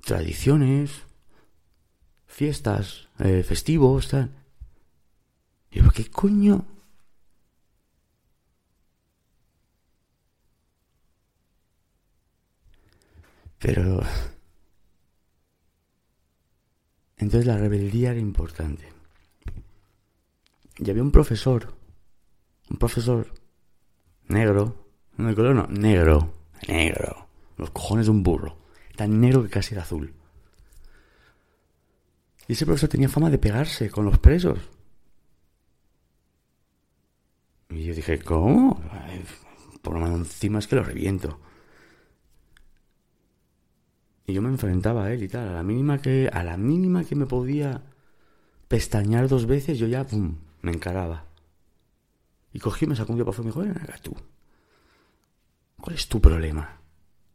tradiciones, 0.01 1.06
fiestas, 2.37 3.07
eh, 3.17 3.41
festivos, 3.41 4.09
tal. 4.09 4.29
Y 5.71 5.79
yo, 5.79 5.89
¿qué 5.89 6.05
coño? 6.05 6.65
Pero... 13.57 14.03
Entonces 17.17 17.47
la 17.47 17.57
rebeldía 17.57 18.11
era 18.11 18.19
importante. 18.19 18.87
Y 20.77 20.91
había 20.91 21.01
un 21.01 21.11
profesor, 21.11 21.73
un 22.69 22.77
profesor 22.77 23.33
negro, 24.27 24.85
no 25.17 25.29
de 25.29 25.33
color, 25.33 25.55
no, 25.55 25.65
negro, 25.65 26.35
negro, 26.67 27.29
los 27.57 27.71
cojones 27.71 28.05
de 28.05 28.11
un 28.11 28.21
burro, 28.21 28.59
tan 28.95 29.19
negro 29.19 29.41
que 29.41 29.49
casi 29.49 29.73
era 29.73 29.81
azul. 29.81 30.13
Y 32.47 32.53
ese 32.53 32.65
profesor 32.65 32.89
tenía 32.89 33.09
fama 33.09 33.29
de 33.29 33.37
pegarse 33.37 33.89
con 33.89 34.05
los 34.05 34.19
presos. 34.19 34.59
Y 37.69 37.83
yo 37.83 37.93
dije, 37.93 38.19
¿cómo? 38.19 38.81
Por 39.81 39.93
lo 39.93 39.99
menos 39.99 40.19
encima 40.19 40.59
es 40.59 40.67
que 40.67 40.77
lo 40.77 40.83
reviento. 40.83 41.39
Y 44.25 44.33
yo 44.33 44.41
me 44.41 44.49
enfrentaba 44.49 45.05
a 45.05 45.13
él 45.13 45.23
y 45.23 45.27
tal. 45.27 45.49
A 45.49 45.53
la 45.53 45.63
mínima 45.63 46.01
que, 46.01 46.29
a 46.31 46.43
la 46.43 46.57
mínima 46.57 47.03
que 47.03 47.15
me 47.15 47.25
podía 47.25 47.83
pestañear 48.67 49.27
dos 49.27 49.45
veces, 49.45 49.77
yo 49.77 49.87
ya 49.87 50.05
pum, 50.05 50.37
me 50.61 50.71
encaraba. 50.71 51.25
Y 52.53 52.59
cogí, 52.59 52.87
me 52.87 52.95
sacó 52.95 53.13
un 53.13 53.21
afuera 53.21 53.71
y 53.71 53.73
me 53.73 53.81
dijo, 53.81 53.93
tú. 54.01 54.15
¿Cuál 55.79 55.95
es 55.95 56.07
tu 56.07 56.19
problema? 56.19 56.81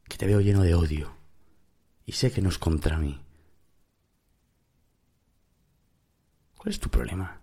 Que 0.08 0.16
te 0.16 0.26
veo 0.26 0.40
lleno 0.40 0.62
de 0.62 0.74
odio. 0.74 1.12
Y 2.04 2.12
sé 2.12 2.32
que 2.32 2.42
no 2.42 2.48
es 2.48 2.58
contra 2.58 2.98
mí. 2.98 3.20
¿Cuál 6.62 6.74
es 6.74 6.78
tu 6.78 6.90
problema? 6.90 7.40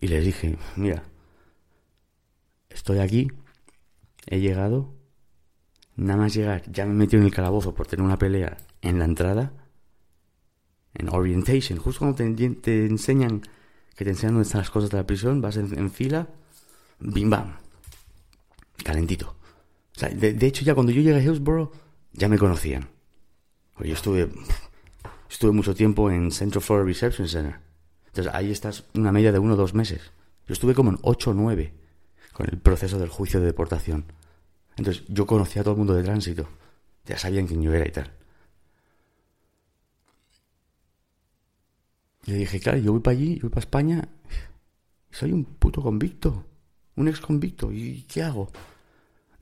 Y 0.00 0.06
le 0.06 0.20
dije, 0.20 0.56
mira, 0.76 1.02
estoy 2.70 3.00
aquí, 3.00 3.32
he 4.26 4.38
llegado, 4.38 4.94
nada 5.96 6.20
más 6.20 6.34
llegar, 6.34 6.70
ya 6.70 6.86
me 6.86 7.04
he 7.04 7.08
en 7.16 7.24
el 7.24 7.34
calabozo 7.34 7.74
por 7.74 7.88
tener 7.88 8.06
una 8.06 8.16
pelea 8.16 8.58
en 8.80 9.00
la 9.00 9.06
entrada, 9.06 9.52
en 10.94 11.08
orientation, 11.08 11.80
justo 11.80 11.98
cuando 11.98 12.16
te, 12.16 12.86
enseñan, 12.86 13.42
que 13.96 14.04
te 14.04 14.10
enseñan 14.10 14.34
dónde 14.34 14.46
están 14.46 14.60
las 14.60 14.70
cosas 14.70 14.90
de 14.90 14.98
la 14.98 15.04
prisión, 15.04 15.40
vas 15.40 15.56
en, 15.56 15.90
fila, 15.90 16.28
bim 17.00 17.28
bam, 17.28 17.56
calentito. 18.84 19.34
O 19.96 19.98
sea, 19.98 20.10
de, 20.10 20.46
hecho 20.46 20.64
ya 20.64 20.74
cuando 20.74 20.92
yo 20.92 21.02
llegué 21.02 21.16
a 21.16 21.22
Hillsborough, 21.24 21.72
ya 22.12 22.28
me 22.28 22.38
conocían. 22.38 22.88
Pues 23.74 23.88
yo 23.88 23.94
estuve, 23.96 24.30
estuve 25.34 25.50
mucho 25.50 25.74
tiempo 25.74 26.12
en 26.12 26.30
Central 26.30 26.62
Florida 26.62 26.86
Reception 26.86 27.28
Center. 27.28 27.58
Entonces 28.06 28.32
ahí 28.32 28.52
estás 28.52 28.84
una 28.94 29.10
media 29.10 29.32
de 29.32 29.40
uno 29.40 29.54
o 29.54 29.56
dos 29.56 29.74
meses. 29.74 30.12
Yo 30.46 30.52
estuve 30.52 30.74
como 30.74 30.90
en 30.90 30.98
ocho 31.02 31.30
o 31.30 31.34
nueve 31.34 31.74
con 32.32 32.46
el 32.48 32.56
proceso 32.58 33.00
del 33.00 33.08
juicio 33.08 33.40
de 33.40 33.46
deportación. 33.46 34.04
Entonces 34.76 35.02
yo 35.08 35.26
conocía 35.26 35.62
a 35.62 35.64
todo 35.64 35.74
el 35.74 35.78
mundo 35.78 35.94
de 35.94 36.04
tránsito. 36.04 36.48
Ya 37.06 37.18
sabían 37.18 37.48
quién 37.48 37.62
yo 37.62 37.74
era 37.74 37.86
y 37.86 37.90
tal. 37.90 38.12
Y 42.26 42.30
le 42.30 42.38
dije, 42.38 42.60
claro, 42.60 42.78
yo 42.78 42.92
voy 42.92 43.00
para 43.00 43.16
allí, 43.16 43.34
yo 43.34 43.42
voy 43.42 43.50
para 43.50 43.60
España. 43.60 44.08
Soy 45.10 45.32
un 45.32 45.44
puto 45.44 45.82
convicto. 45.82 46.44
Un 46.94 47.08
ex 47.08 47.20
convicto. 47.20 47.72
¿Y 47.72 48.02
qué 48.02 48.22
hago? 48.22 48.52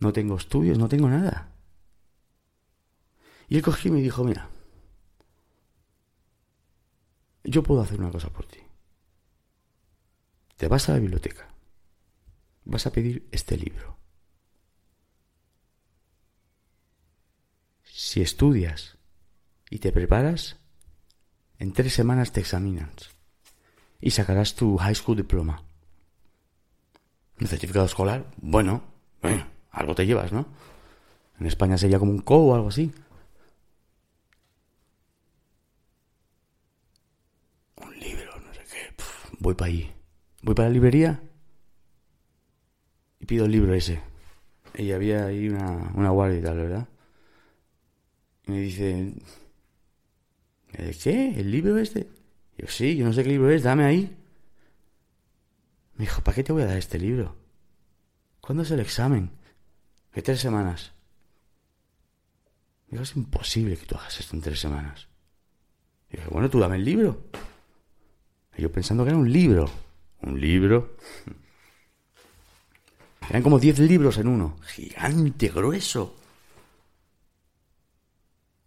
No 0.00 0.10
tengo 0.10 0.36
estudios, 0.36 0.78
no 0.78 0.88
tengo 0.88 1.08
nada. 1.10 1.52
Y 3.48 3.56
él 3.56 3.62
cogió 3.62 3.90
y 3.90 3.94
me 3.96 4.00
dijo, 4.00 4.24
mira, 4.24 4.48
yo 7.44 7.62
puedo 7.62 7.80
hacer 7.80 8.00
una 8.00 8.10
cosa 8.10 8.30
por 8.30 8.46
ti. 8.46 8.58
Te 10.56 10.68
vas 10.68 10.88
a 10.88 10.92
la 10.92 10.98
biblioteca. 10.98 11.48
Vas 12.64 12.86
a 12.86 12.92
pedir 12.92 13.28
este 13.32 13.56
libro. 13.56 13.98
Si 17.82 18.20
estudias 18.22 18.96
y 19.70 19.78
te 19.78 19.92
preparas, 19.92 20.58
en 21.58 21.72
tres 21.72 21.94
semanas 21.94 22.32
te 22.32 22.40
examinas 22.40 23.10
y 24.00 24.10
sacarás 24.10 24.54
tu 24.54 24.76
high 24.76 24.94
school 24.94 25.16
diploma. 25.16 25.64
¿Un 27.40 27.46
certificado 27.46 27.86
escolar? 27.86 28.26
Bueno, 28.36 28.82
algo 29.70 29.94
te 29.94 30.06
llevas, 30.06 30.32
¿no? 30.32 30.46
En 31.38 31.46
España 31.46 31.78
sería 31.78 31.98
como 31.98 32.12
un 32.12 32.20
CO 32.22 32.36
o 32.48 32.54
algo 32.54 32.68
así. 32.68 32.92
Un 37.76 37.98
libro, 37.98 38.38
no 38.40 38.54
sé 38.54 38.60
qué. 38.70 38.94
Voy 39.42 39.54
para 39.54 39.70
ahí. 39.70 39.92
Voy 40.42 40.54
para 40.54 40.68
la 40.68 40.74
librería 40.74 41.20
y 43.20 43.26
pido 43.26 43.44
el 43.44 43.52
libro 43.52 43.74
ese. 43.74 44.00
Y 44.76 44.92
había 44.92 45.26
ahí 45.26 45.48
una, 45.48 45.92
una 45.94 46.10
guardia 46.10 46.38
y 46.38 46.42
tal, 46.42 46.56
¿verdad? 46.56 46.88
me 48.46 48.60
dice, 48.60 49.14
¿qué? 51.02 51.40
¿El 51.40 51.50
libro 51.50 51.78
este? 51.78 52.08
yo, 52.58 52.66
sí, 52.66 52.96
yo 52.96 53.04
no 53.04 53.12
sé 53.12 53.22
qué 53.22 53.30
libro 53.30 53.50
es, 53.50 53.62
dame 53.62 53.84
ahí. 53.84 54.16
Me 55.94 56.04
dijo, 56.04 56.22
¿para 56.22 56.34
qué 56.34 56.44
te 56.44 56.52
voy 56.52 56.62
a 56.62 56.66
dar 56.66 56.76
este 56.76 56.98
libro? 56.98 57.36
¿Cuándo 58.40 58.62
es 58.62 58.70
el 58.70 58.80
examen? 58.80 59.30
¿Qué 60.12 60.22
tres 60.22 60.40
semanas? 60.40 60.92
Me 62.88 62.92
dijo, 62.92 63.04
es 63.04 63.16
imposible 63.16 63.76
que 63.76 63.86
tú 63.86 63.94
hagas 63.94 64.18
esto 64.18 64.34
en 64.34 64.42
tres 64.42 64.60
semanas. 64.60 65.08
Y 66.10 66.16
dije, 66.16 66.28
bueno, 66.28 66.50
tú 66.50 66.58
dame 66.58 66.76
el 66.76 66.84
libro. 66.84 67.28
Yo 68.56 68.70
pensando 68.70 69.04
que 69.04 69.10
era 69.10 69.18
un 69.18 69.32
libro. 69.32 69.70
Un 70.20 70.40
libro. 70.40 70.96
Eran 73.28 73.42
como 73.42 73.58
diez 73.58 73.78
libros 73.78 74.18
en 74.18 74.28
uno. 74.28 74.56
Gigante, 74.62 75.48
grueso. 75.48 76.16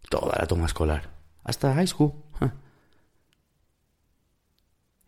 Toda 0.08 0.36
la 0.38 0.46
toma 0.46 0.66
escolar. 0.66 1.10
Hasta 1.44 1.74
high 1.74 1.86
school. 1.86 2.12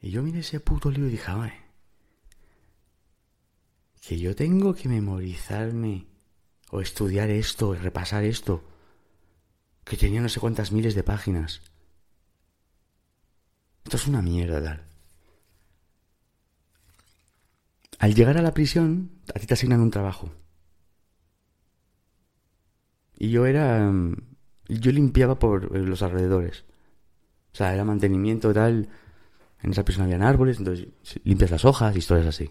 Y 0.00 0.10
yo 0.10 0.22
miré 0.22 0.40
ese 0.40 0.60
puto 0.60 0.90
libro 0.90 1.08
y 1.08 1.12
dije, 1.12 1.30
ay, 1.30 1.52
que 4.00 4.18
yo 4.18 4.34
tengo 4.34 4.74
que 4.74 4.88
memorizarme 4.88 6.06
o 6.70 6.80
estudiar 6.80 7.30
esto, 7.30 7.74
repasar 7.74 8.24
esto, 8.24 8.62
que 9.84 9.96
tenía 9.96 10.20
no 10.20 10.28
sé 10.28 10.40
cuántas 10.40 10.70
miles 10.70 10.94
de 10.94 11.02
páginas. 11.02 11.62
Esto 13.84 13.96
es 13.96 14.06
una 14.06 14.22
mierda, 14.22 14.84
Al 17.98 18.14
llegar 18.14 18.38
a 18.38 18.42
la 18.42 18.54
prisión, 18.54 19.10
a 19.34 19.40
ti 19.40 19.46
te 19.46 19.54
asignan 19.54 19.80
un 19.80 19.90
trabajo. 19.90 20.30
Y 23.16 23.30
yo 23.30 23.44
era 23.46 23.90
mm, 23.90 24.14
yo 24.68 24.92
limpiaba 24.92 25.38
por 25.38 25.76
eh, 25.76 25.80
los 25.80 26.02
alrededores. 26.02 26.64
O 27.52 27.56
sea, 27.56 27.74
era 27.74 27.84
mantenimiento 27.84 28.52
tal. 28.52 28.88
En 29.62 29.72
esa 29.72 29.84
prisión 29.84 30.04
habían 30.04 30.22
árboles, 30.22 30.58
entonces 30.58 30.88
limpias 31.24 31.50
las 31.50 31.64
hojas, 31.64 31.96
historias 31.96 32.28
así. 32.28 32.50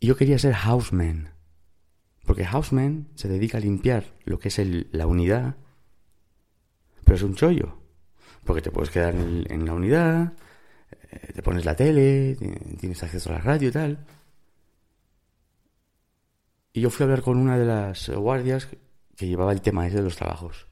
Y 0.00 0.06
yo 0.06 0.16
quería 0.16 0.38
ser 0.38 0.54
houseman. 0.54 1.30
Porque 2.24 2.44
houseman 2.44 3.08
se 3.14 3.28
dedica 3.28 3.58
a 3.58 3.60
limpiar 3.60 4.14
lo 4.24 4.38
que 4.38 4.48
es 4.48 4.60
la 4.92 5.06
unidad. 5.06 5.56
Pero 7.06 7.14
es 7.14 7.22
un 7.22 7.36
chollo. 7.36 7.78
Porque 8.44 8.62
te 8.62 8.72
puedes 8.72 8.90
quedar 8.90 9.14
en, 9.14 9.46
en 9.48 9.64
la 9.64 9.74
unidad, 9.74 10.32
eh, 10.90 11.32
te 11.34 11.42
pones 11.42 11.64
la 11.64 11.76
tele, 11.76 12.36
tienes 12.78 13.00
acceso 13.02 13.30
a 13.30 13.34
la 13.34 13.38
radio 13.38 13.68
y 13.68 13.72
tal. 13.72 14.04
Y 16.72 16.80
yo 16.80 16.90
fui 16.90 17.04
a 17.04 17.06
hablar 17.06 17.22
con 17.22 17.38
una 17.38 17.56
de 17.56 17.64
las 17.64 18.10
guardias 18.10 18.68
que 19.16 19.26
llevaba 19.28 19.52
el 19.52 19.62
tema 19.62 19.86
ese 19.86 19.98
de 19.98 20.02
los 20.02 20.16
trabajos. 20.16 20.66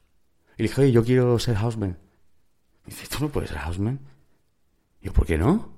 Y 0.57 0.63
le 0.63 0.69
dije, 0.69 0.81
oye, 0.81 0.91
yo 0.91 1.03
quiero 1.05 1.39
ser 1.39 1.55
houseman. 1.55 1.97
Y 2.85 2.91
dice, 2.91 3.07
¿tú 3.07 3.23
no 3.23 3.29
puedes 3.29 3.49
ser 3.49 3.59
houseman? 3.59 4.01
Y 5.01 5.05
yo, 5.05 5.13
¿por 5.13 5.25
qué 5.25 5.37
no? 5.37 5.73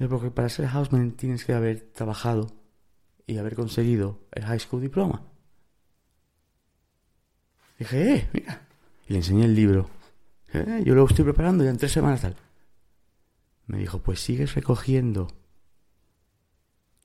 Y 0.00 0.06
porque 0.06 0.30
para 0.30 0.48
ser 0.48 0.66
houseman 0.66 1.12
tienes 1.12 1.44
que 1.44 1.52
haber 1.52 1.92
trabajado 1.92 2.48
y 3.26 3.36
haber 3.36 3.54
conseguido 3.54 4.26
el 4.32 4.44
high 4.44 4.58
school 4.58 4.80
diploma. 4.80 5.22
Dije, 7.78 8.14
eh, 8.14 8.28
mira. 8.32 8.66
Y 9.08 9.12
le 9.12 9.18
enseñé 9.18 9.44
el 9.44 9.54
libro. 9.54 9.90
Eh, 10.52 10.82
yo 10.84 10.94
lo 10.94 11.06
estoy 11.06 11.24
preparando 11.24 11.64
ya 11.64 11.70
en 11.70 11.78
tres 11.78 11.92
semanas 11.92 12.22
tal. 12.22 12.36
Me 13.66 13.78
dijo, 13.78 13.98
pues 13.98 14.20
sigues 14.20 14.54
recogiendo 14.54 15.28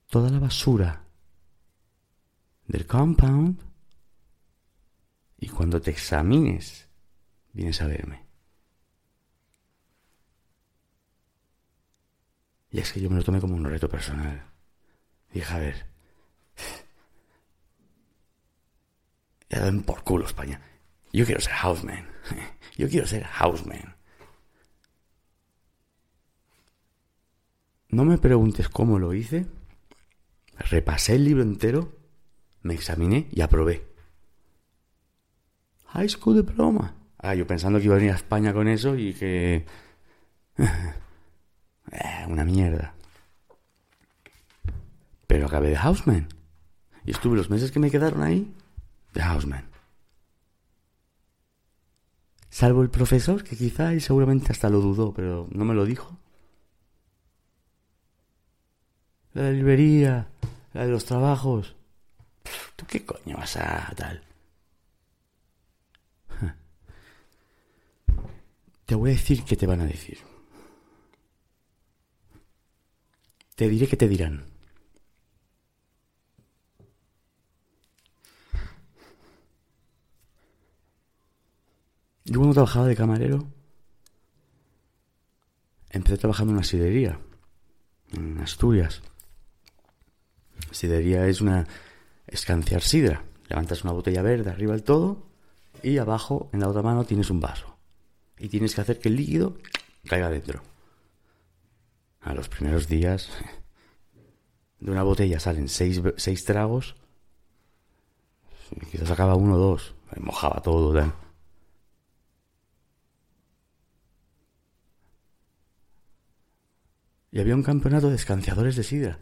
toda 0.08 0.30
la 0.30 0.38
basura 0.38 1.04
del 2.66 2.86
compound 2.86 3.58
y 5.38 5.48
cuando 5.48 5.80
te 5.80 5.90
examines 5.90 6.88
vienes 7.52 7.80
a 7.80 7.86
verme. 7.86 8.26
Y 12.70 12.78
es 12.78 12.92
que 12.92 13.00
yo 13.00 13.10
me 13.10 13.16
lo 13.16 13.24
tomé 13.24 13.40
como 13.40 13.56
un 13.56 13.64
reto 13.64 13.88
personal. 13.88 14.44
Dije, 15.32 15.52
a 15.52 15.58
ver, 15.58 15.86
ya 19.50 19.64
den 19.64 19.82
por 19.82 20.04
culo 20.04 20.24
España. 20.24 20.60
Yo 21.12 21.26
quiero 21.26 21.40
ser 21.40 21.52
houseman. 21.54 22.06
Yo 22.78 22.88
quiero 22.88 23.06
ser 23.06 23.24
houseman. 23.24 23.96
No 27.88 28.04
me 28.04 28.18
preguntes 28.18 28.68
cómo 28.68 29.00
lo 29.00 29.12
hice. 29.12 29.46
Repasé 30.56 31.16
el 31.16 31.24
libro 31.24 31.42
entero, 31.42 31.92
me 32.62 32.74
examiné 32.74 33.26
y 33.32 33.40
aprobé. 33.40 33.84
High 35.86 36.08
School 36.08 36.36
Diploma. 36.36 36.94
Ah, 37.18 37.34
yo 37.34 37.46
pensando 37.46 37.78
que 37.78 37.86
iba 37.86 37.94
a 37.94 37.98
venir 37.98 38.12
a 38.12 38.16
España 38.16 38.52
con 38.52 38.68
eso 38.68 38.96
y 38.96 39.12
que... 39.14 39.66
Eh, 41.92 42.24
una 42.28 42.44
mierda. 42.44 42.94
Pero 45.26 45.46
acabé 45.46 45.70
de 45.70 45.76
houseman. 45.76 46.28
Y 47.04 47.10
estuve 47.10 47.36
los 47.36 47.50
meses 47.50 47.72
que 47.72 47.80
me 47.80 47.90
quedaron 47.90 48.22
ahí 48.22 48.54
de 49.12 49.22
houseman. 49.22 49.70
Salvo 52.48 52.82
el 52.82 52.90
profesor, 52.90 53.44
que 53.44 53.56
quizá 53.56 53.94
y 53.94 54.00
seguramente 54.00 54.50
hasta 54.52 54.68
lo 54.68 54.80
dudó, 54.80 55.14
pero 55.14 55.48
no 55.52 55.64
me 55.64 55.74
lo 55.74 55.84
dijo. 55.84 56.18
La 59.32 59.44
de 59.44 59.52
librería, 59.52 60.28
la 60.72 60.84
de 60.84 60.90
los 60.90 61.04
trabajos. 61.04 61.76
¿Tú 62.74 62.84
qué 62.86 63.04
coño 63.04 63.36
vas 63.36 63.56
a 63.56 63.92
tal? 63.96 64.24
Te 68.86 68.96
voy 68.96 69.10
a 69.10 69.12
decir 69.12 69.44
qué 69.44 69.56
te 69.56 69.66
van 69.66 69.80
a 69.82 69.86
decir. 69.86 70.18
Te 73.54 73.68
diré 73.68 73.86
que 73.86 73.96
te 73.96 74.08
dirán. 74.08 74.49
Yo 82.30 82.38
cuando 82.38 82.54
trabajaba 82.54 82.86
de 82.86 82.94
camarero, 82.94 83.44
empecé 85.90 86.16
trabajando 86.16 86.52
en 86.52 86.58
una 86.58 86.64
sidería, 86.64 87.18
en 88.12 88.38
Asturias. 88.38 89.02
Sidería 90.70 91.26
es 91.26 91.40
una 91.40 91.66
escanciar 92.28 92.82
sidra. 92.82 93.24
Levantas 93.48 93.82
una 93.82 93.92
botella 93.94 94.22
verde 94.22 94.48
arriba 94.48 94.74
del 94.74 94.84
todo 94.84 95.26
y 95.82 95.98
abajo, 95.98 96.48
en 96.52 96.60
la 96.60 96.68
otra 96.68 96.82
mano, 96.82 97.02
tienes 97.02 97.30
un 97.30 97.40
vaso. 97.40 97.76
Y 98.38 98.48
tienes 98.48 98.76
que 98.76 98.82
hacer 98.82 99.00
que 99.00 99.08
el 99.08 99.16
líquido 99.16 99.58
caiga 100.06 100.30
dentro. 100.30 100.62
A 102.20 102.32
los 102.32 102.48
primeros 102.48 102.86
días 102.86 103.28
de 104.78 104.88
una 104.88 105.02
botella 105.02 105.40
salen 105.40 105.68
seis, 105.68 106.00
seis 106.16 106.44
tragos. 106.44 106.94
Quizás 108.92 109.10
acaba 109.10 109.34
uno 109.34 109.56
o 109.56 109.58
dos. 109.58 109.96
Me 110.14 110.22
mojaba 110.22 110.62
todo. 110.62 110.92
Y 117.32 117.40
había 117.40 117.54
un 117.54 117.62
campeonato 117.62 118.10
de 118.10 118.16
escanciadores 118.16 118.76
de 118.76 118.82
sidra. 118.82 119.18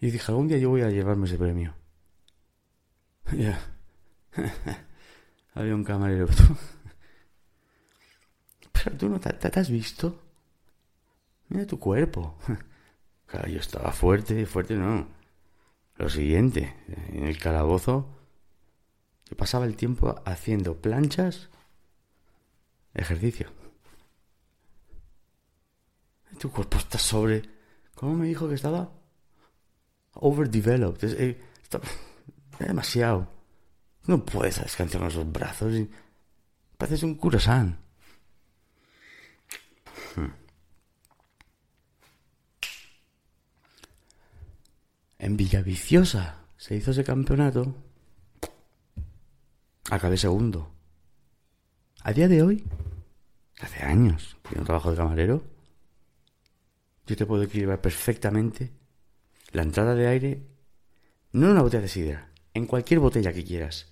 Y 0.00 0.10
dije, 0.10 0.32
algún 0.32 0.48
día 0.48 0.58
yo 0.58 0.70
voy 0.70 0.82
a 0.82 0.90
llevarme 0.90 1.26
ese 1.26 1.38
premio. 1.38 1.74
Ya. 3.32 3.60
Había 5.54 5.74
un 5.74 5.84
camarero. 5.84 6.26
Pero 8.72 8.96
tú 8.96 9.08
no 9.08 9.20
te, 9.20 9.60
has 9.60 9.70
visto. 9.70 10.20
Mira 11.48 11.66
tu 11.66 11.78
cuerpo. 11.78 12.36
Claro, 13.26 13.48
yo 13.48 13.60
estaba 13.60 13.92
fuerte, 13.92 14.46
fuerte 14.46 14.74
no. 14.74 15.06
Lo 15.96 16.08
siguiente, 16.08 16.74
en 17.08 17.24
el 17.24 17.38
calabozo, 17.38 18.08
yo 19.28 19.36
pasaba 19.36 19.66
el 19.66 19.76
tiempo 19.76 20.20
haciendo 20.24 20.80
planchas, 20.80 21.50
ejercicio. 22.94 23.52
Tu 26.40 26.50
cuerpo 26.50 26.78
está 26.78 26.96
sobre... 26.96 27.42
¿Cómo 27.94 28.14
me 28.14 28.26
dijo 28.26 28.48
que 28.48 28.54
estaba? 28.54 28.90
overdeveloped. 30.14 31.04
Es, 31.04 31.12
eh, 31.20 31.40
demasiado. 32.58 33.28
No 34.06 34.24
puedes 34.24 34.58
descansar 34.58 35.00
con 35.00 35.08
esos 35.08 35.30
brazos. 35.30 35.74
Pareces 36.78 37.02
un 37.02 37.14
curasán. 37.16 37.78
Hmm. 40.16 40.32
En 45.18 45.36
Villaviciosa 45.36 46.46
se 46.56 46.76
hizo 46.76 46.92
ese 46.92 47.04
campeonato. 47.04 47.74
Acabé 49.90 50.16
segundo. 50.16 50.72
A 52.02 52.14
día 52.14 52.28
de 52.28 52.42
hoy, 52.42 52.64
hace 53.60 53.82
años 53.82 54.38
que 54.48 54.56
no 54.56 54.64
trabajo 54.64 54.90
de 54.90 54.96
camarero, 54.96 55.59
yo 57.10 57.16
te 57.16 57.26
puedo 57.26 57.42
equilibrar 57.42 57.80
perfectamente 57.80 58.70
la 59.50 59.62
entrada 59.62 59.96
de 59.96 60.06
aire, 60.06 60.46
no 61.32 61.46
en 61.46 61.52
una 61.52 61.62
botella 61.62 61.82
de 61.82 61.88
sidra, 61.88 62.30
en 62.54 62.66
cualquier 62.66 63.00
botella 63.00 63.32
que 63.32 63.44
quieras, 63.44 63.88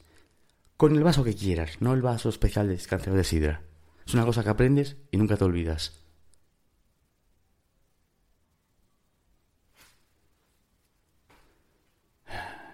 con 0.76 0.94
el 0.94 1.02
vaso 1.02 1.24
que 1.24 1.34
quieras, 1.34 1.80
no 1.80 1.94
el 1.94 2.00
vaso 2.00 2.28
especial 2.28 2.68
de 2.68 2.74
descanso 2.74 3.12
de 3.12 3.24
sidra. 3.24 3.62
Es 4.06 4.14
una 4.14 4.24
cosa 4.24 4.44
que 4.44 4.50
aprendes 4.50 4.98
y 5.10 5.16
nunca 5.16 5.36
te 5.36 5.44
olvidas. 5.44 6.00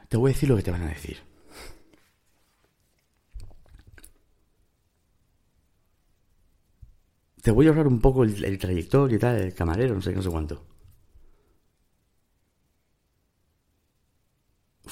Te 0.09 0.18
voy 0.18 0.30
a 0.30 0.35
decir 0.35 0.50
lo 0.50 0.57
que 0.57 0.62
te 0.62 0.70
van 0.70 0.83
a 0.83 0.88
decir. 0.88 1.22
Te 7.44 7.52
voy 7.52 7.66
a 7.66 7.70
hablar 7.70 7.87
un 7.87 8.00
poco 8.00 8.24
el, 8.24 8.44
el 8.44 8.59
trayectorio 8.59 9.16
y 9.16 9.20
tal, 9.20 9.37
el 9.37 9.54
camarero, 9.54 9.94
no 9.94 10.02
sé, 10.02 10.12
no 10.12 10.22
sé 10.22 10.30
cuánto. 10.30 10.74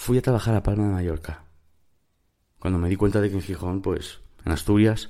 fui 0.02 0.18
a 0.18 0.22
trabajar 0.22 0.54
a 0.56 0.62
Palma 0.64 0.86
de 0.86 0.92
Mallorca. 0.94 1.44
Cuando 2.58 2.78
me 2.78 2.88
di 2.88 2.96
cuenta 2.96 3.20
de 3.20 3.28
que 3.30 3.36
en 3.36 3.42
Gijón, 3.42 3.82
pues, 3.82 4.18
en 4.44 4.50
Asturias, 4.50 5.08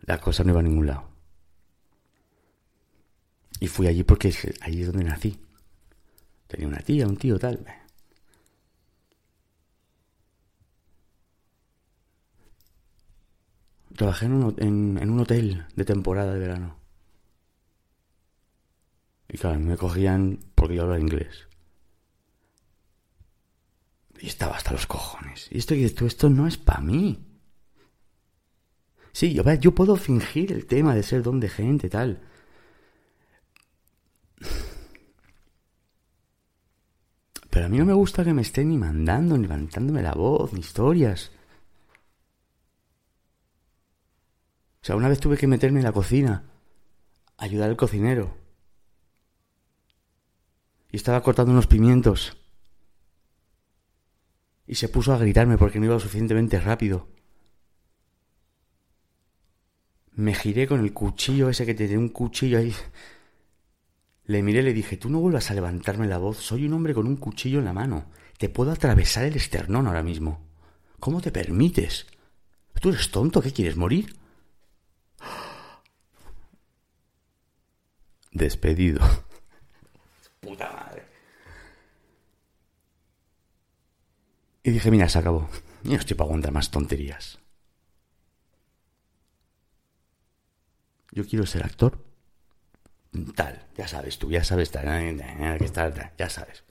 la 0.00 0.18
cosa 0.18 0.44
no 0.44 0.50
iba 0.50 0.60
a 0.60 0.62
ningún 0.62 0.86
lado. 0.86 1.08
Y 3.60 3.66
fui 3.66 3.86
allí 3.86 4.04
porque 4.04 4.32
allí 4.62 4.80
es 4.80 4.86
donde 4.86 5.04
nací. 5.04 5.38
Tenía 6.46 6.68
una 6.68 6.78
tía, 6.78 7.06
un 7.06 7.16
tío, 7.16 7.38
tal. 7.38 7.64
Trabajé 13.98 14.26
en 14.26 14.32
un, 14.32 14.98
en 15.02 15.10
un 15.10 15.18
hotel 15.18 15.66
de 15.74 15.84
temporada 15.84 16.32
de 16.32 16.38
verano. 16.38 16.78
Y 19.28 19.36
claro, 19.38 19.58
me 19.58 19.76
cogían 19.76 20.38
porque 20.54 20.76
yo 20.76 20.82
hablaba 20.82 21.00
inglés. 21.00 21.48
Y 24.20 24.28
estaba 24.28 24.54
hasta 24.54 24.70
los 24.70 24.86
cojones. 24.86 25.48
Y 25.50 25.58
esto 25.58 25.74
esto 25.74 26.30
no 26.30 26.46
es 26.46 26.56
para 26.56 26.80
mí. 26.80 27.26
Sí, 29.10 29.34
yo, 29.34 29.42
yo 29.54 29.74
puedo 29.74 29.96
fingir 29.96 30.52
el 30.52 30.66
tema 30.66 30.94
de 30.94 31.02
ser 31.02 31.24
don 31.24 31.40
de 31.40 31.48
gente, 31.48 31.88
tal. 31.88 32.22
Pero 37.50 37.66
a 37.66 37.68
mí 37.68 37.78
no 37.78 37.84
me 37.84 37.94
gusta 37.94 38.22
que 38.22 38.32
me 38.32 38.42
estén 38.42 38.68
ni 38.68 38.78
mandando, 38.78 39.36
ni 39.36 39.42
levantándome 39.42 40.02
la 40.02 40.12
voz, 40.12 40.52
ni 40.52 40.60
historias. 40.60 41.32
O 44.82 44.84
sea, 44.84 44.96
una 44.96 45.08
vez 45.08 45.20
tuve 45.20 45.36
que 45.36 45.46
meterme 45.46 45.80
en 45.80 45.84
la 45.84 45.92
cocina, 45.92 46.44
ayudar 47.36 47.68
al 47.70 47.76
cocinero. 47.76 48.36
Y 50.90 50.96
estaba 50.96 51.22
cortando 51.22 51.52
unos 51.52 51.66
pimientos 51.66 52.36
y 54.68 54.74
se 54.74 54.88
puso 54.88 55.12
a 55.12 55.18
gritarme 55.18 55.56
porque 55.56 55.80
no 55.80 55.86
iba 55.86 55.94
lo 55.94 56.00
suficientemente 56.00 56.60
rápido. 56.60 57.08
Me 60.12 60.34
giré 60.34 60.66
con 60.68 60.80
el 60.80 60.92
cuchillo 60.92 61.48
ese 61.48 61.64
que 61.64 61.74
te 61.74 61.96
un 61.96 62.10
cuchillo 62.10 62.58
ahí. 62.58 62.74
Le 64.24 64.42
miré 64.42 64.60
y 64.60 64.64
le 64.64 64.74
dije, 64.74 64.98
tú 64.98 65.08
no 65.08 65.20
vuelvas 65.20 65.50
a 65.50 65.54
levantarme 65.54 66.06
la 66.06 66.18
voz, 66.18 66.36
soy 66.36 66.66
un 66.66 66.74
hombre 66.74 66.92
con 66.92 67.06
un 67.06 67.16
cuchillo 67.16 67.60
en 67.60 67.64
la 67.64 67.72
mano. 67.72 68.10
Te 68.36 68.50
puedo 68.50 68.70
atravesar 68.70 69.24
el 69.24 69.36
esternón 69.36 69.86
ahora 69.86 70.02
mismo. 70.02 70.46
¿Cómo 71.00 71.22
te 71.22 71.32
permites? 71.32 72.06
¿Tú 72.78 72.90
eres 72.90 73.10
tonto? 73.10 73.40
¿Qué 73.40 73.52
quieres 73.52 73.76
morir? 73.76 74.17
Despedido. 78.32 79.00
Puta 80.40 80.70
madre. 80.70 81.04
Y 84.62 84.70
dije, 84.70 84.90
mira, 84.90 85.08
se 85.08 85.18
acabó. 85.18 85.48
Yo 85.82 85.92
no 85.92 85.98
estoy 85.98 86.16
para 86.16 86.26
aguantar 86.26 86.52
más 86.52 86.70
tonterías. 86.70 87.38
Yo 91.12 91.26
quiero 91.26 91.46
ser 91.46 91.64
actor. 91.64 92.04
Tal, 93.34 93.66
ya 93.76 93.88
sabes 93.88 94.18
tú, 94.18 94.30
ya 94.30 94.44
sabes, 94.44 94.70
tal, 94.70 94.84
que 95.58 95.64
estar, 95.64 96.14
ya 96.18 96.28
sabes. 96.28 96.64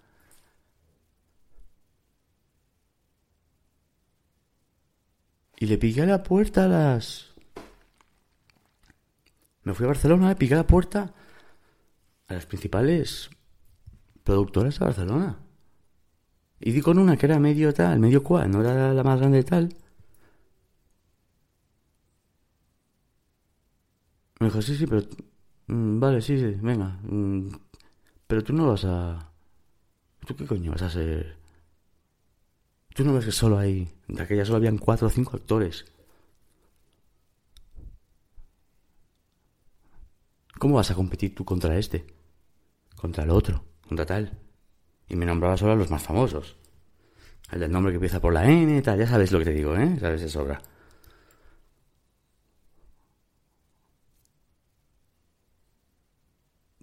Y 5.60 5.66
le 5.66 5.78
piqué 5.78 6.04
a 6.04 6.06
la 6.06 6.22
puerta 6.22 6.66
a 6.66 6.68
las... 6.68 7.34
Me 9.64 9.74
fui 9.74 9.86
a 9.86 9.88
Barcelona, 9.88 10.30
le 10.30 10.36
piqué 10.36 10.54
a 10.54 10.58
la 10.58 10.68
puerta 10.68 11.14
a 12.28 12.34
las 12.34 12.46
principales 12.46 13.30
productoras 14.24 14.80
de 14.80 14.86
Barcelona. 14.86 15.40
Y 16.60 16.72
di 16.72 16.82
con 16.82 16.98
una 17.00 17.18
que 17.18 17.26
era 17.28 17.40
medio 17.40 17.74
tal, 17.74 18.00
medio 18.00 18.24
cual, 18.24 18.52
no 18.52 18.62
era 18.62 18.94
la 18.94 19.04
más 19.04 19.20
grande 19.20 19.44
tal. 19.44 19.70
Me 24.40 24.48
dijo, 24.48 24.62
sí, 24.62 24.76
sí, 24.76 24.86
pero... 24.88 25.02
mm, 25.68 26.00
vale, 26.00 26.22
sí, 26.22 26.38
sí, 26.40 26.58
venga. 26.62 27.00
mm, 27.04 27.50
pero 28.28 28.44
tú 28.44 28.54
no 28.54 28.68
vas 28.68 28.86
a... 28.86 29.32
¿Tú 30.26 30.36
qué 30.36 30.46
coño 30.46 30.72
vas 30.72 30.82
a 30.84 30.90
ser? 30.90 31.38
Tú 32.96 33.04
no 33.06 33.14
ves 33.14 33.26
que 33.26 33.32
solo 33.32 33.58
hay... 33.58 33.88
De 34.08 34.22
aquella 34.22 34.46
solo 34.46 34.58
habían 34.58 34.78
cuatro 34.78 35.08
o 35.08 35.10
cinco 35.10 35.38
actores. 35.38 35.86
¿Cómo 40.60 40.76
vas 40.76 40.92
a 40.92 40.96
competir 40.96 41.36
tú 41.36 41.46
contra 41.46 41.78
este? 41.78 42.17
Contra 42.98 43.24
el 43.24 43.30
otro, 43.30 43.64
contra 43.88 44.06
tal. 44.06 44.38
Y 45.08 45.16
me 45.16 45.26
nombraba 45.26 45.56
solo 45.56 45.74
a 45.74 45.76
los 45.76 45.90
más 45.90 46.04
famosos. 46.04 46.58
El 47.52 47.62
del 47.62 47.72
nombre 47.72 47.92
que 47.94 47.98
empieza 47.98 48.20
por 48.20 48.34
la 48.34 48.46
N, 48.46 48.82
tal, 48.82 49.00
ya 49.00 49.08
sabes 49.08 49.32
lo 49.32 49.40
que 49.40 49.46
te 49.46 49.54
digo, 49.54 49.76
¿eh? 49.76 49.98
Sabes 50.00 50.22
de 50.22 50.30
sobra. 50.30 50.62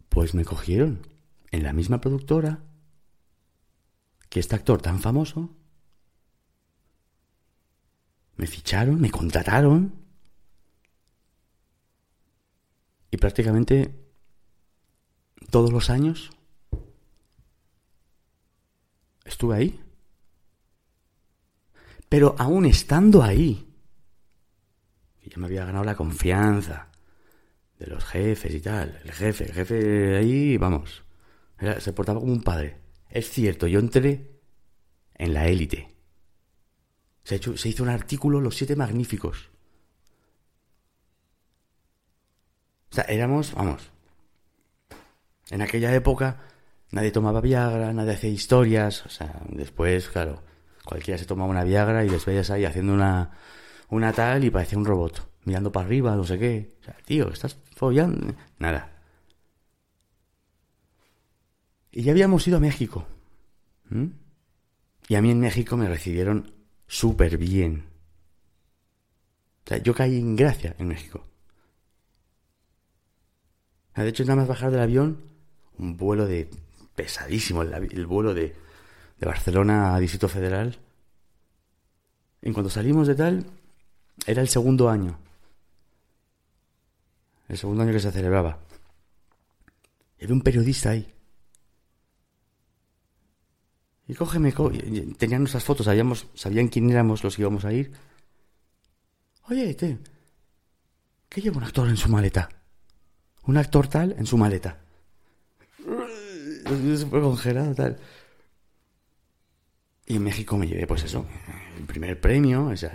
Pues 0.08 0.34
me 0.34 0.44
cogieron 0.44 1.06
en 1.50 1.64
la 1.64 1.72
misma 1.72 2.00
productora 2.00 2.62
que 4.30 4.40
este 4.40 4.54
actor 4.54 4.80
tan 4.80 5.00
famoso. 5.00 5.50
Me 8.36 8.46
ficharon, 8.46 9.00
me 9.00 9.10
contrataron. 9.10 9.94
Y 13.10 13.16
prácticamente 13.16 14.03
todos 15.54 15.72
los 15.72 15.88
años 15.88 16.30
estuve 19.24 19.54
ahí. 19.54 19.80
Pero 22.08 22.34
aún 22.40 22.64
estando 22.66 23.22
ahí, 23.22 23.64
ya 25.24 25.36
me 25.36 25.46
había 25.46 25.64
ganado 25.64 25.84
la 25.84 25.94
confianza 25.94 26.88
de 27.78 27.86
los 27.86 28.04
jefes 28.04 28.52
y 28.52 28.60
tal. 28.60 29.00
El 29.04 29.12
jefe, 29.12 29.44
el 29.44 29.52
jefe 29.52 30.16
ahí, 30.16 30.56
vamos, 30.56 31.04
era- 31.60 31.78
se 31.80 31.92
portaba 31.92 32.18
como 32.18 32.32
un 32.32 32.42
padre. 32.42 32.80
Es 33.08 33.30
cierto, 33.30 33.68
yo 33.68 33.78
entré 33.78 34.40
en 35.14 35.34
la 35.34 35.46
élite. 35.46 35.94
Se, 37.22 37.36
hecho- 37.36 37.56
se 37.56 37.68
hizo 37.68 37.84
un 37.84 37.90
artículo, 37.90 38.40
Los 38.40 38.56
Siete 38.56 38.74
Magníficos. 38.74 39.50
O 42.90 42.94
sea, 42.96 43.04
éramos, 43.04 43.54
vamos, 43.54 43.93
en 45.50 45.62
aquella 45.62 45.94
época 45.94 46.38
nadie 46.90 47.10
tomaba 47.10 47.40
Viagra, 47.40 47.92
nadie 47.92 48.12
hacía 48.12 48.30
historias. 48.30 49.04
O 49.06 49.08
sea, 49.08 49.40
después, 49.48 50.08
claro, 50.08 50.42
cualquiera 50.84 51.18
se 51.18 51.26
tomaba 51.26 51.50
una 51.50 51.64
Viagra 51.64 52.04
y 52.04 52.08
les 52.08 52.24
veías 52.24 52.50
ahí 52.50 52.64
haciendo 52.64 52.94
una, 52.94 53.32
una 53.90 54.12
tal 54.12 54.44
y 54.44 54.50
parecía 54.50 54.78
un 54.78 54.84
robot, 54.84 55.28
mirando 55.44 55.72
para 55.72 55.86
arriba, 55.86 56.14
no 56.16 56.24
sé 56.24 56.38
qué. 56.38 56.76
O 56.80 56.84
sea, 56.84 56.96
tío, 57.04 57.30
estás 57.30 57.58
follando. 57.74 58.34
Nada. 58.58 58.90
Y 61.90 62.02
ya 62.02 62.12
habíamos 62.12 62.46
ido 62.48 62.56
a 62.56 62.60
México. 62.60 63.06
Y 65.08 65.14
a 65.14 65.22
mí 65.22 65.30
en 65.30 65.40
México 65.40 65.76
me 65.76 65.88
recibieron 65.88 66.52
súper 66.86 67.38
bien. 67.38 67.84
O 69.64 69.68
sea, 69.68 69.78
yo 69.78 69.94
caí 69.94 70.18
en 70.18 70.34
gracia 70.34 70.74
en 70.78 70.88
México. 70.88 71.24
De 73.94 74.08
hecho, 74.08 74.24
nada 74.24 74.36
más 74.36 74.48
bajar 74.48 74.72
del 74.72 74.80
avión, 74.80 75.33
un 75.78 75.96
vuelo 75.96 76.26
de 76.26 76.48
pesadísimo, 76.94 77.62
el, 77.62 78.06
vuelo 78.06 78.34
de, 78.34 78.54
de 79.18 79.26
Barcelona 79.26 79.94
a 79.94 80.00
Distrito 80.00 80.28
Federal. 80.28 80.78
En 82.42 82.52
cuanto 82.52 82.70
salimos 82.70 83.06
de 83.06 83.14
tal, 83.14 83.46
era 84.26 84.42
el 84.42 84.48
segundo 84.48 84.88
año. 84.88 85.18
El 87.48 87.58
segundo 87.58 87.82
año 87.82 87.92
que 87.92 88.00
se 88.00 88.12
celebraba. 88.12 88.58
Y 90.18 90.24
había 90.24 90.34
un 90.34 90.42
periodista 90.42 90.90
ahí. 90.90 91.14
Y 94.06 94.14
cógeme, 94.14 94.52
tenían 95.16 95.42
nuestras 95.42 95.64
fotos, 95.64 95.86
sabíamos, 95.86 96.26
sabían 96.34 96.68
quién 96.68 96.90
éramos 96.90 97.24
los 97.24 97.36
que 97.36 97.42
íbamos 97.42 97.64
a 97.64 97.72
ir. 97.72 97.92
Oye, 99.48 99.74
te, 99.74 99.98
¿qué 101.28 101.40
lleva 101.40 101.58
un 101.58 101.64
actor 101.64 101.88
en 101.88 101.96
su 101.96 102.08
maleta? 102.10 102.48
Un 103.44 103.56
actor 103.56 103.88
tal 103.88 104.12
en 104.18 104.26
su 104.26 104.36
maleta. 104.36 104.83
Tal. 106.64 107.98
Y 110.06 110.16
en 110.16 110.22
México 110.22 110.56
me 110.56 110.66
llevé, 110.66 110.86
pues 110.86 111.04
eso, 111.04 111.26
el 111.78 111.84
primer 111.84 112.20
premio, 112.20 112.66
o 112.66 112.76
sea, 112.76 112.92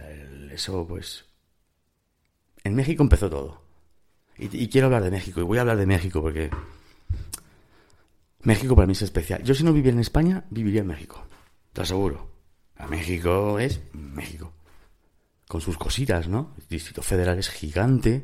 eso, 0.52 0.86
pues... 0.88 1.26
En 2.64 2.76
México 2.76 3.02
empezó 3.02 3.30
todo. 3.30 3.62
Y, 4.38 4.70
quiero 4.70 4.88
hablar 4.88 5.04
de 5.04 5.12
México, 5.12 5.42
y 5.42 5.44
voy 5.44 5.58
a 5.58 5.62
hablar 5.62 5.78
de 5.78 5.86
México 5.86 6.22
porque... 6.22 6.50
México 8.42 8.76
para 8.76 8.86
mí 8.86 8.94
es 8.94 9.02
especial. 9.02 9.44
Yo 9.44 9.54
si 9.54 9.64
no 9.64 9.74
viviera 9.74 9.96
en 9.96 10.02
España, 10.02 10.46
viviría 10.50 10.82
en 10.82 10.88
México. 10.88 11.26
Te 11.74 11.82
aseguro. 11.82 12.30
A 12.78 12.88
México 12.88 13.60
es 13.60 13.82
México. 13.94 14.54
Con 15.48 15.60
sus 15.60 15.78
cositas, 15.78 16.28
¿no? 16.30 16.54
El 16.58 16.68
Distrito 16.68 17.02
Federal 17.02 17.38
es 17.38 17.50
gigante. 17.50 18.24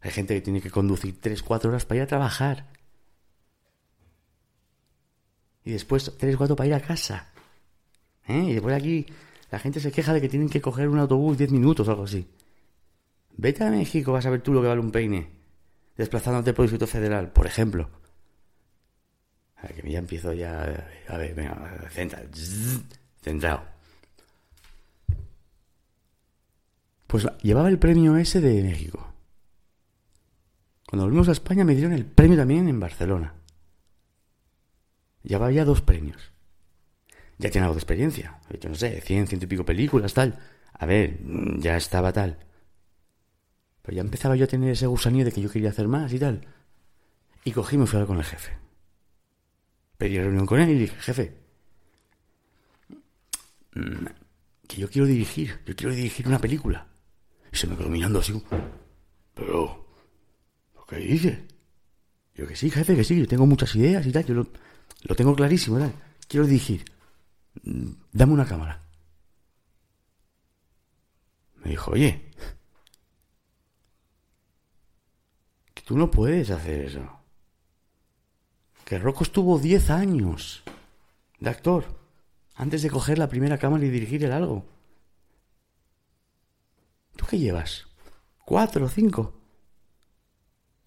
Hay 0.00 0.10
gente 0.10 0.34
que 0.34 0.42
tiene 0.42 0.60
que 0.60 0.70
conducir 0.70 1.18
3-4 1.18 1.66
horas 1.66 1.86
para 1.86 1.98
ir 1.98 2.02
a 2.02 2.06
trabajar. 2.06 2.66
Y 5.66 5.72
después 5.72 6.16
3-4 6.16 6.54
para 6.54 6.68
ir 6.68 6.74
a 6.74 6.80
casa. 6.80 7.26
¿Eh? 8.28 8.38
Y 8.38 8.52
después 8.54 8.74
aquí 8.74 9.04
la 9.50 9.58
gente 9.58 9.80
se 9.80 9.90
queja 9.90 10.12
de 10.12 10.20
que 10.20 10.28
tienen 10.28 10.48
que 10.48 10.60
coger 10.60 10.88
un 10.88 11.00
autobús 11.00 11.36
10 11.36 11.50
minutos 11.50 11.88
o 11.88 11.90
algo 11.90 12.04
así. 12.04 12.24
Vete 13.36 13.64
a 13.64 13.70
México, 13.70 14.12
vas 14.12 14.24
a 14.26 14.30
ver 14.30 14.42
tú 14.42 14.52
lo 14.52 14.62
que 14.62 14.68
vale 14.68 14.80
un 14.80 14.92
peine. 14.92 15.28
Desplazándote 15.96 16.52
por 16.52 16.64
el 16.64 16.70
Distrito 16.70 16.86
Federal, 16.86 17.32
por 17.32 17.46
ejemplo. 17.46 17.90
A 19.56 19.62
ver, 19.62 19.74
que 19.74 19.90
ya 19.90 19.98
empiezo 19.98 20.32
ya... 20.32 20.88
A 21.08 21.16
ver, 21.16 21.34
venga, 21.34 21.88
centra, 21.90 22.22
zzz, 22.32 22.82
centrado. 23.20 23.64
Pues 27.08 27.26
llevaba 27.42 27.68
el 27.68 27.80
premio 27.80 28.16
ese 28.16 28.40
de 28.40 28.62
México. 28.62 29.04
Cuando 30.86 31.06
volvimos 31.06 31.28
a 31.28 31.32
España 31.32 31.64
me 31.64 31.74
dieron 31.74 31.92
el 31.92 32.06
premio 32.06 32.36
también 32.36 32.68
en 32.68 32.78
Barcelona. 32.78 33.34
Ya 35.26 35.64
dos 35.64 35.80
premios. 35.82 36.30
Ya 37.38 37.50
tenía 37.50 37.64
algo 37.64 37.74
de 37.74 37.80
experiencia. 37.80 38.38
Hecho, 38.48 38.68
no 38.68 38.76
sé, 38.76 39.00
cien, 39.00 39.26
ciento 39.26 39.44
y 39.44 39.48
pico 39.48 39.64
películas, 39.64 40.14
tal. 40.14 40.38
A 40.72 40.86
ver, 40.86 41.18
mm, 41.20 41.60
ya 41.60 41.76
estaba 41.76 42.12
tal. 42.12 42.38
Pero 43.82 43.96
ya 43.96 44.02
empezaba 44.02 44.36
yo 44.36 44.44
a 44.44 44.48
tener 44.48 44.70
ese 44.70 44.86
gusanillo 44.86 45.24
de 45.24 45.32
que 45.32 45.40
yo 45.42 45.50
quería 45.50 45.70
hacer 45.70 45.88
más 45.88 46.12
y 46.12 46.20
tal. 46.20 46.46
Y 47.44 47.50
cogí 47.50 47.74
y 47.74 47.78
me 47.78 47.86
fui 47.86 47.96
a 47.96 48.02
hablar 48.02 48.08
con 48.08 48.18
el 48.18 48.24
jefe. 48.24 48.52
Pedí 49.98 50.18
reunión 50.18 50.46
con 50.46 50.60
él 50.60 50.70
y 50.70 50.78
dije, 50.78 50.96
jefe, 51.00 51.36
mm, 53.74 54.06
que 54.68 54.76
yo 54.76 54.88
quiero 54.88 55.06
dirigir, 55.06 55.58
yo 55.66 55.74
quiero 55.74 55.92
dirigir 55.94 56.28
una 56.28 56.38
película. 56.38 56.86
Y 57.52 57.56
se 57.56 57.66
me 57.66 57.76
quedó 57.76 57.88
mirando 57.88 58.20
así. 58.20 58.40
Pero, 59.34 59.88
¿qué 60.88 60.96
dices? 60.96 61.38
Yo 62.34 62.46
que 62.46 62.54
sí, 62.54 62.70
jefe, 62.70 62.94
que 62.94 63.04
sí, 63.04 63.18
yo 63.18 63.26
tengo 63.26 63.46
muchas 63.46 63.74
ideas 63.74 64.06
y 64.06 64.12
tal, 64.12 64.24
yo 64.24 64.34
lo, 64.34 64.48
lo 65.06 65.14
tengo 65.14 65.34
clarísimo, 65.34 65.78
tal. 65.78 65.94
Quiero 66.28 66.46
dirigir. 66.46 66.84
Dame 68.12 68.32
una 68.32 68.46
cámara. 68.46 68.82
Me 71.62 71.70
dijo, 71.70 71.92
oye, 71.92 72.30
que 75.74 75.82
tú 75.82 75.96
no 75.96 76.10
puedes 76.10 76.50
hacer 76.50 76.86
eso. 76.86 77.20
Que 78.84 78.98
Rocco 78.98 79.24
estuvo 79.24 79.58
10 79.58 79.90
años 79.90 80.62
de 81.38 81.50
actor 81.50 81.84
antes 82.56 82.82
de 82.82 82.90
coger 82.90 83.18
la 83.18 83.28
primera 83.28 83.58
cámara 83.58 83.84
y 83.84 83.90
dirigir 83.90 84.24
el 84.24 84.32
algo. 84.32 84.66
¿Tú 87.16 87.26
qué 87.26 87.38
llevas? 87.38 87.86
¿Cuatro 88.44 88.86
o 88.86 88.88
cinco? 88.88 89.34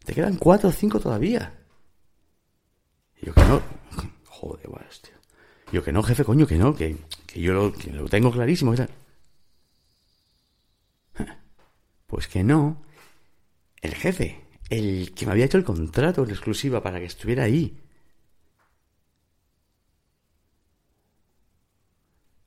Te 0.04 0.14
quedan 0.14 0.38
cuatro 0.38 0.70
o 0.70 0.72
cinco 0.72 1.00
todavía. 1.00 1.58
Y 3.22 3.28
yo 3.28 3.34
que 3.34 3.42
no. 3.44 3.79
Joder, 4.40 4.70
bueno, 4.70 4.86
hostia. 4.88 5.14
Yo 5.74 5.84
que 5.84 5.92
no, 5.92 6.02
jefe, 6.02 6.24
coño, 6.24 6.48
que 6.48 6.56
no, 6.56 6.74
que, 6.74 6.96
que 7.28 7.42
yo 7.42 7.54
lo, 7.54 7.74
que 7.74 7.92
lo 7.92 8.08
tengo 8.08 8.32
clarísimo. 8.32 8.74
Pues 12.08 12.28
que 12.28 12.44
no. 12.44 12.82
El 13.82 13.94
jefe, 13.94 14.42
el 14.70 15.14
que 15.14 15.26
me 15.26 15.34
había 15.34 15.46
hecho 15.46 15.58
el 15.58 15.64
contrato 15.64 16.24
en 16.24 16.32
exclusiva 16.32 16.82
para 16.82 17.00
que 17.00 17.06
estuviera 17.06 17.44
ahí. 17.44 17.78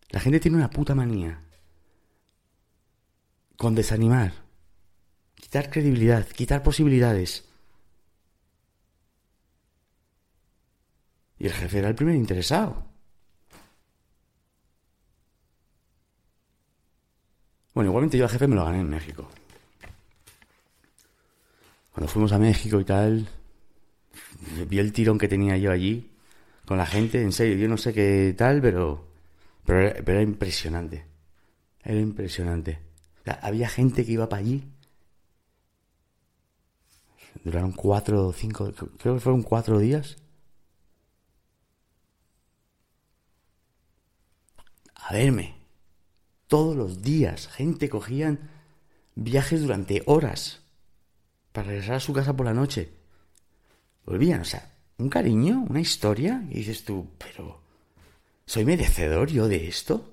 La 0.09 0.19
gente 0.19 0.41
tiene 0.41 0.57
una 0.57 0.71
puta 0.71 0.95
manía 0.95 1.45
con 3.57 3.75
desanimar, 3.77 4.33
quitar 5.37 5.71
credibilidad, 5.71 6.27
quitar 6.27 6.63
posibilidades. 6.65 7.52
Y 11.43 11.47
el 11.47 11.53
jefe 11.55 11.81
era 11.81 11.89
el 11.89 11.97
primer 11.97 12.15
interesado. 12.15 12.85
Bueno, 17.75 17.91
igualmente 17.91 18.17
yo 18.17 18.23
al 18.23 18.31
jefe 18.31 18.47
me 18.47 18.55
lo 18.55 18.65
gané 18.65 18.79
en 18.79 18.89
México. 18.89 19.29
Cuando 21.93 22.07
fuimos 22.07 22.31
a 22.31 22.39
México 22.39 22.79
y 22.79 22.85
tal, 22.85 23.27
vi 24.69 24.79
el 24.79 24.93
tirón 24.93 25.19
que 25.19 25.27
tenía 25.27 25.57
yo 25.57 25.73
allí 25.73 26.13
con 26.65 26.79
la 26.79 26.87
gente, 26.87 27.21
en 27.21 27.33
serio, 27.33 27.57
yo 27.57 27.67
no 27.67 27.77
sé 27.77 27.93
qué 27.93 28.37
tal, 28.39 28.63
pero, 28.63 29.09
pero, 29.67 29.81
era, 29.81 30.23
impresionante. 30.23 31.07
Era 31.83 31.99
impresionante. 31.99 32.79
Había 33.41 33.69
gente 33.69 34.07
que 34.07 34.13
iba 34.13 34.29
para 34.29 34.43
allí. 34.43 34.63
Duraron 37.43 37.73
cuatro 37.73 38.29
o 38.29 38.33
cinco, 38.33 38.71
creo 39.01 39.15
que 39.15 39.21
fueron 39.21 39.43
cuatro 39.43 39.81
días. 39.81 40.22
A 45.03 45.13
verme. 45.13 45.55
Todos 46.47 46.77
los 46.77 47.03
días. 47.03 47.49
Gente 47.49 47.89
cogían 47.89 48.51
viajes 49.15 49.63
durante 49.63 50.03
horas 50.07 50.61
para 51.53 51.69
regresar 51.69 51.97
a 51.97 52.01
su 52.01 52.13
casa 52.13 52.37
por 52.37 52.47
la 52.47 52.55
noche. 52.55 52.93
Volvían, 54.05 54.41
o 54.41 54.45
sea, 54.45 54.75
un 54.99 55.09
cariño, 55.09 55.65
una 55.69 55.81
historia. 55.81 56.45
Y 56.51 56.59
dices 56.59 56.85
tú, 56.85 57.09
pero 57.19 57.61
¿soy 58.47 58.65
merecedor 58.65 59.31
yo 59.31 59.49
de 59.49 59.69
esto? 59.69 60.13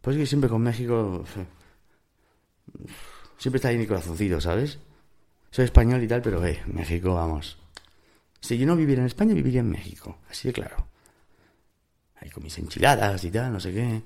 Pues 0.00 0.16
que 0.16 0.26
siempre 0.26 0.50
con 0.50 0.62
México 0.62 1.24
siempre 3.38 3.56
está 3.56 3.68
ahí 3.68 3.78
mi 3.78 3.86
corazoncito, 3.86 4.40
¿sabes? 4.40 4.78
Soy 5.50 5.64
español 5.64 6.02
y 6.02 6.08
tal, 6.08 6.22
pero 6.22 6.44
eh, 6.44 6.62
México, 6.66 7.14
vamos. 7.14 7.58
Si 8.40 8.58
yo 8.58 8.66
no 8.66 8.76
viviera 8.76 9.02
en 9.02 9.06
España, 9.06 9.34
viviría 9.34 9.60
en 9.60 9.70
México, 9.70 10.18
así 10.28 10.48
de 10.48 10.54
claro. 10.54 10.88
Ahí 12.24 12.30
con 12.30 12.42
mis 12.42 12.58
enchiladas 12.58 13.22
y 13.22 13.30
tal, 13.30 13.52
no 13.52 13.60
sé 13.60 13.72
qué. 13.72 14.02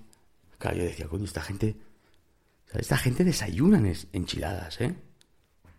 Claro, 0.59 0.79
yo 0.79 0.83
decía, 0.83 1.07
coño, 1.07 1.25
esta 1.25 1.41
gente. 1.41 1.77
esta 2.75 2.97
gente 2.97 3.23
desayuna 3.23 3.81
enchiladas, 4.13 4.81
¿eh? 4.81 4.93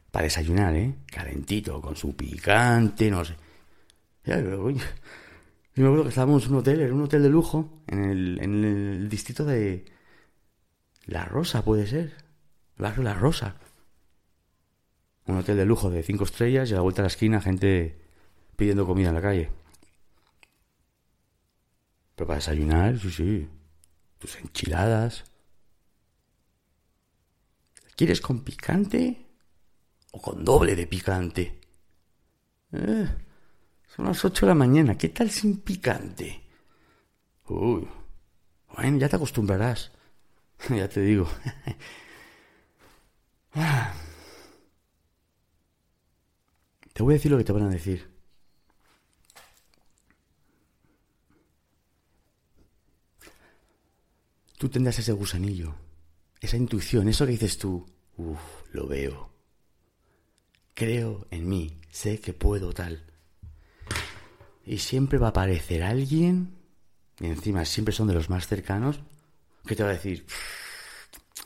Para 0.09 0.23
desayunar, 0.23 0.73
¿eh? 0.73 0.95
Calentito, 1.05 1.81
con 1.81 1.97
su 1.97 2.15
picante, 2.15 3.11
no 3.11 3.25
sé. 3.25 3.35
Ya, 4.23 4.35
pero, 4.35 4.63
coño. 4.63 4.83
Yo 5.75 5.83
me 5.83 5.87
acuerdo 5.87 6.03
que 6.03 6.09
estábamos 6.09 6.45
en 6.45 6.53
un 6.53 6.59
hotel, 6.59 6.79
era 6.79 6.93
un 6.93 7.01
hotel 7.01 7.23
de 7.23 7.29
lujo, 7.29 7.83
en 7.87 8.05
el, 8.05 8.39
el 8.39 9.09
distrito 9.09 9.43
de. 9.43 9.85
La 11.05 11.25
Rosa, 11.25 11.63
puede 11.63 11.87
ser. 11.87 12.13
Barrio 12.77 13.03
La 13.03 13.15
Rosa. 13.15 13.55
Un 15.25 15.37
hotel 15.37 15.57
de 15.57 15.65
lujo 15.65 15.89
de 15.89 16.03
cinco 16.03 16.23
estrellas 16.23 16.69
y 16.69 16.73
a 16.73 16.77
la 16.77 16.81
vuelta 16.83 17.01
de 17.01 17.07
la 17.07 17.11
esquina 17.11 17.41
gente 17.41 17.99
pidiendo 18.55 18.85
comida 18.85 19.09
en 19.09 19.15
la 19.15 19.21
calle. 19.21 19.58
Para 22.25 22.35
desayunar, 22.35 22.99
sí, 22.99 23.11
sí. 23.11 23.49
Tus 24.17 24.35
enchiladas. 24.37 25.23
¿Quieres 27.95 28.19
con 28.21 28.43
picante 28.43 29.25
o 30.11 30.21
con 30.21 30.43
doble 30.43 30.75
de 30.75 30.87
picante? 30.87 31.61
Eh, 32.73 33.07
son 33.95 34.05
las 34.05 34.23
ocho 34.25 34.45
de 34.45 34.51
la 34.51 34.55
mañana. 34.55 34.97
¿Qué 34.97 35.09
tal 35.09 35.29
sin 35.31 35.61
picante? 35.61 36.43
Uy. 37.47 37.87
Bueno, 38.75 38.97
ya 38.97 39.09
te 39.09 39.15
acostumbrarás. 39.15 39.91
ya 40.69 40.89
te 40.89 41.01
digo. 41.01 41.27
Te 46.93 47.03
voy 47.03 47.13
a 47.13 47.17
decir 47.17 47.31
lo 47.31 47.37
que 47.37 47.45
te 47.45 47.53
van 47.53 47.63
a 47.63 47.69
decir. 47.69 48.18
Tú 54.59 54.67
tendrás 54.67 54.99
ese 54.99 55.13
gusanillo, 55.13 55.73
esa 56.41 56.57
intuición, 56.57 57.07
eso 57.07 57.25
que 57.25 57.31
dices 57.31 57.57
tú, 57.57 57.85
uff, 58.17 58.41
lo 58.73 58.87
veo. 58.87 59.31
Creo 60.73 61.27
en 61.31 61.47
mí, 61.47 61.79
sé 61.89 62.19
que 62.19 62.33
puedo 62.33 62.73
tal. 62.73 63.05
Y 64.65 64.79
siempre 64.79 65.17
va 65.17 65.27
a 65.27 65.29
aparecer 65.29 65.81
alguien, 65.81 66.57
y 67.21 67.27
encima 67.27 67.63
siempre 67.63 67.93
son 67.93 68.09
de 68.09 68.15
los 68.15 68.29
más 68.29 68.47
cercanos, 68.47 68.99
que 69.65 69.77
te 69.77 69.83
va 69.83 69.91
a 69.91 69.93
decir, 69.93 70.27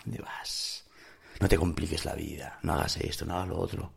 ¿dónde 0.03 0.19
vas? 0.19 0.83
No 1.39 1.47
te 1.47 1.57
compliques 1.59 2.05
la 2.05 2.15
vida, 2.15 2.57
no 2.63 2.73
hagas 2.73 2.97
esto, 2.97 3.27
no 3.27 3.35
hagas 3.35 3.49
lo 3.49 3.59
otro. 3.59 3.93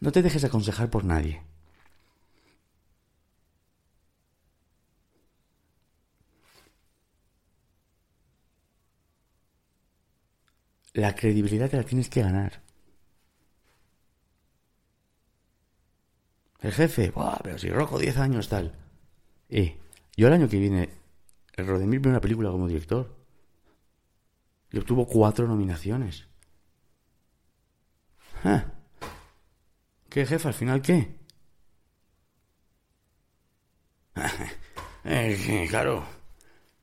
No 0.00 0.10
te 0.10 0.22
dejes 0.22 0.44
aconsejar 0.44 0.88
por 0.88 1.04
nadie. 1.04 1.42
La 11.00 11.14
credibilidad 11.14 11.70
te 11.70 11.78
la 11.78 11.82
tienes 11.82 12.10
que 12.10 12.20
ganar. 12.20 12.60
El 16.60 16.72
jefe, 16.72 17.10
Buah, 17.10 17.38
pero 17.42 17.56
si 17.58 17.70
rojo 17.70 17.98
10 17.98 18.18
años 18.18 18.50
tal. 18.50 18.74
Eh, 19.48 19.78
yo 20.14 20.26
el 20.26 20.34
año 20.34 20.46
que 20.46 20.58
viene, 20.58 20.90
el 21.56 21.66
Rodemir 21.66 22.00
ve 22.00 22.10
una 22.10 22.20
película 22.20 22.50
como 22.50 22.68
director. 22.68 23.16
Y 24.70 24.76
obtuvo 24.76 25.06
cuatro 25.06 25.48
nominaciones. 25.48 26.28
Ah. 28.44 28.66
¿Qué 30.10 30.26
jefe? 30.26 30.48
¿Al 30.48 30.54
final 30.54 30.82
qué? 30.82 31.16
eh, 35.04 35.66
claro, 35.70 36.04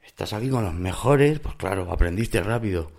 estás 0.04 0.34
aquí 0.34 0.50
con 0.50 0.64
los 0.64 0.74
mejores, 0.74 1.40
pues 1.40 1.54
claro, 1.56 1.92
aprendiste 1.92 2.42
rápido. 2.42 2.98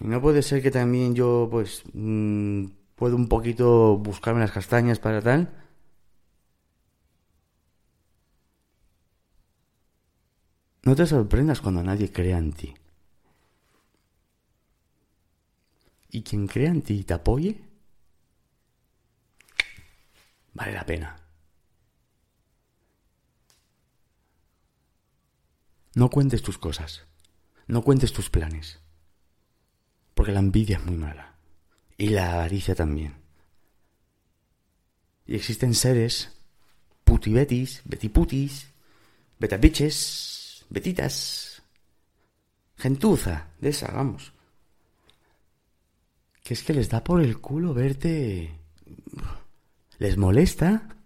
No 0.00 0.20
puede 0.22 0.42
ser 0.42 0.62
que 0.62 0.70
también 0.70 1.14
yo, 1.14 1.48
pues, 1.50 1.82
mmm, 1.92 2.66
puedo 2.94 3.16
un 3.16 3.28
poquito 3.28 3.96
buscarme 3.98 4.40
las 4.40 4.52
castañas 4.52 4.98
para 4.98 5.20
tal. 5.22 5.50
No 10.84 10.96
te 10.96 11.04
sorprendas 11.06 11.60
cuando 11.60 11.82
nadie 11.82 12.10
crea 12.10 12.38
en 12.38 12.52
ti. 12.54 12.74
y 16.16 16.22
quien 16.22 16.46
crea 16.46 16.70
en 16.70 16.80
ti 16.80 16.94
y 16.94 17.04
te 17.04 17.12
apoye, 17.12 17.60
vale 20.54 20.72
la 20.72 20.86
pena. 20.86 21.16
No 25.94 26.08
cuentes 26.08 26.42
tus 26.42 26.56
cosas, 26.56 27.04
no 27.66 27.82
cuentes 27.82 28.12
tus 28.14 28.30
planes, 28.30 28.80
porque 30.16 30.32
la 30.32 30.40
envidia 30.40 30.78
es 30.78 30.84
muy 30.86 30.96
mala 30.96 31.34
y 31.98 32.08
la 32.08 32.32
avaricia 32.32 32.74
también. 32.74 33.16
Y 35.26 35.34
existen 35.34 35.74
seres 35.74 36.32
putibetis, 37.04 37.82
betiputis, 37.84 38.66
betabiches, 39.38 40.64
betitas, 40.70 41.62
gentuza, 42.78 43.48
de 43.60 43.68
esa, 43.68 43.92
vamos, 43.92 44.32
que 46.42 46.54
es 46.54 46.62
que 46.62 46.72
les 46.72 46.88
da 46.88 47.04
por 47.04 47.20
el 47.20 47.38
culo 47.38 47.74
verte. 47.74 48.58
¿Les 49.98 50.16
molesta? 50.16 50.96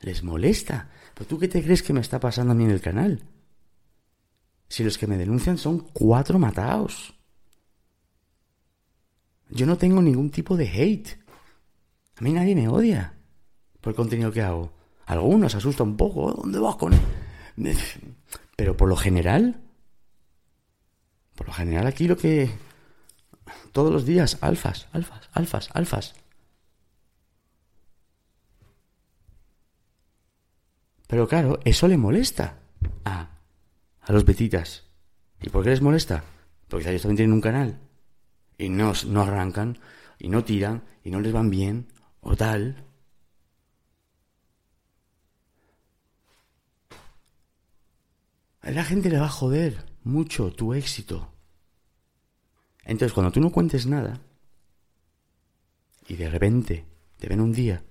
¿Les 0.00 0.22
molesta? 0.22 0.90
¿Pero 1.14 1.26
tú 1.26 1.38
qué 1.38 1.48
te 1.48 1.62
crees 1.62 1.82
que 1.82 1.94
me 1.94 2.00
está 2.00 2.20
pasando 2.20 2.52
a 2.52 2.54
mí 2.54 2.64
en 2.64 2.72
el 2.72 2.82
canal? 2.82 3.22
Si 4.68 4.84
los 4.84 4.98
que 4.98 5.06
me 5.06 5.16
denuncian 5.16 5.56
son 5.56 5.78
cuatro 5.78 6.38
matados. 6.38 7.15
Yo 9.48 9.66
no 9.66 9.76
tengo 9.76 10.02
ningún 10.02 10.30
tipo 10.30 10.56
de 10.56 10.68
hate. 10.68 11.18
A 12.16 12.22
mí 12.22 12.32
nadie 12.32 12.54
me 12.54 12.68
odia 12.68 13.14
por 13.80 13.92
el 13.92 13.96
contenido 13.96 14.32
que 14.32 14.42
hago. 14.42 14.72
Algunos 15.06 15.54
asusta 15.54 15.82
un 15.82 15.96
poco. 15.96 16.32
¿Dónde 16.32 16.58
vas 16.58 16.76
con 16.76 16.92
él? 16.92 17.00
Pero 18.56 18.76
por 18.76 18.88
lo 18.88 18.96
general, 18.96 19.60
por 21.34 21.46
lo 21.46 21.52
general 21.52 21.86
aquí 21.86 22.08
lo 22.08 22.16
que... 22.16 22.50
Todos 23.72 23.92
los 23.92 24.06
días, 24.06 24.38
alfas, 24.40 24.88
alfas, 24.92 25.28
alfas, 25.32 25.68
alfas. 25.74 26.14
Pero 31.06 31.28
claro, 31.28 31.60
eso 31.64 31.86
le 31.86 31.96
molesta 31.96 32.58
a, 33.04 33.38
a 34.00 34.12
los 34.12 34.24
betitas. 34.24 34.84
¿Y 35.40 35.50
por 35.50 35.62
qué 35.62 35.70
les 35.70 35.82
molesta? 35.82 36.24
Porque 36.68 36.88
ellos 36.88 37.02
también 37.02 37.16
tienen 37.18 37.34
un 37.34 37.40
canal. 37.40 37.78
Y 38.58 38.68
no, 38.68 38.92
no 39.06 39.22
arrancan, 39.22 39.78
y 40.18 40.28
no 40.28 40.44
tiran, 40.44 40.84
y 41.04 41.10
no 41.10 41.20
les 41.20 41.32
van 41.32 41.50
bien, 41.50 41.88
o 42.20 42.36
tal. 42.36 42.84
A 48.60 48.70
la 48.70 48.84
gente 48.84 49.10
le 49.10 49.18
va 49.18 49.26
a 49.26 49.28
joder 49.30 49.84
mucho 50.02 50.52
tu 50.52 50.74
éxito. 50.74 51.32
Entonces, 52.84 53.12
cuando 53.12 53.32
tú 53.32 53.40
no 53.40 53.52
cuentes 53.52 53.86
nada, 53.86 54.20
y 56.08 56.14
de 56.14 56.30
repente 56.30 56.84
te 57.18 57.28
ven 57.28 57.40
un 57.40 57.52
día, 57.52 57.84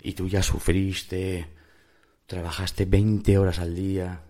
y 0.00 0.12
tú 0.12 0.28
ya 0.28 0.42
sufriste, 0.42 1.48
trabajaste 2.26 2.84
20 2.84 3.38
horas 3.38 3.58
al 3.58 3.74
día, 3.74 4.22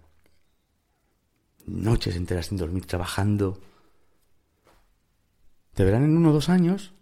noches 1.66 2.16
enteras 2.16 2.47
sin 2.47 2.59
dormir 2.59 2.86
trabajando, 2.86 3.61
te 5.79 5.85
verán 5.85 6.03
en 6.03 6.16
uno 6.16 6.31
o 6.31 6.33
dos 6.33 6.49
años 6.49 6.93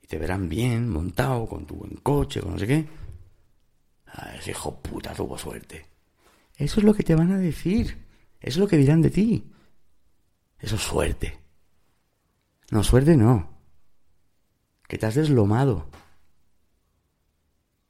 y 0.00 0.08
te 0.08 0.18
verán 0.18 0.48
bien, 0.48 0.88
montado, 0.90 1.46
con 1.46 1.64
tu 1.64 1.76
buen 1.76 1.94
coche, 1.94 2.40
con 2.40 2.54
no 2.54 2.58
sé 2.58 2.66
qué. 2.66 2.88
Ah, 4.04 4.34
ese 4.34 4.50
hijo 4.50 4.82
puta 4.82 5.14
tuvo 5.14 5.38
suerte. 5.38 5.86
Eso 6.56 6.80
es 6.80 6.84
lo 6.84 6.92
que 6.92 7.04
te 7.04 7.14
van 7.14 7.30
a 7.30 7.38
decir. 7.38 8.04
Eso 8.40 8.56
es 8.56 8.56
lo 8.56 8.66
que 8.66 8.78
dirán 8.78 9.00
de 9.00 9.10
ti. 9.10 9.52
Eso 10.58 10.74
es 10.74 10.82
suerte. 10.82 11.38
No, 12.72 12.82
suerte 12.82 13.16
no. 13.16 13.56
Que 14.88 14.98
te 14.98 15.06
has 15.06 15.14
deslomado. 15.14 15.88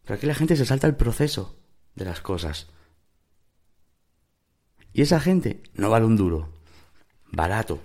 Pero 0.05 0.17
aquí 0.17 0.27
la 0.27 0.35
gente 0.35 0.55
se 0.55 0.67
salta 0.67 0.87
el 0.87 0.97
proceso 0.97 1.59
de 1.95 2.05
las 2.05 2.21
cosas. 2.21 2.69
Y 4.93 5.01
esa 5.01 5.19
gente 5.19 5.63
no 5.73 5.89
vale 5.89 6.05
un 6.05 6.19
duro. 6.19 6.53
Barato. 7.31 7.81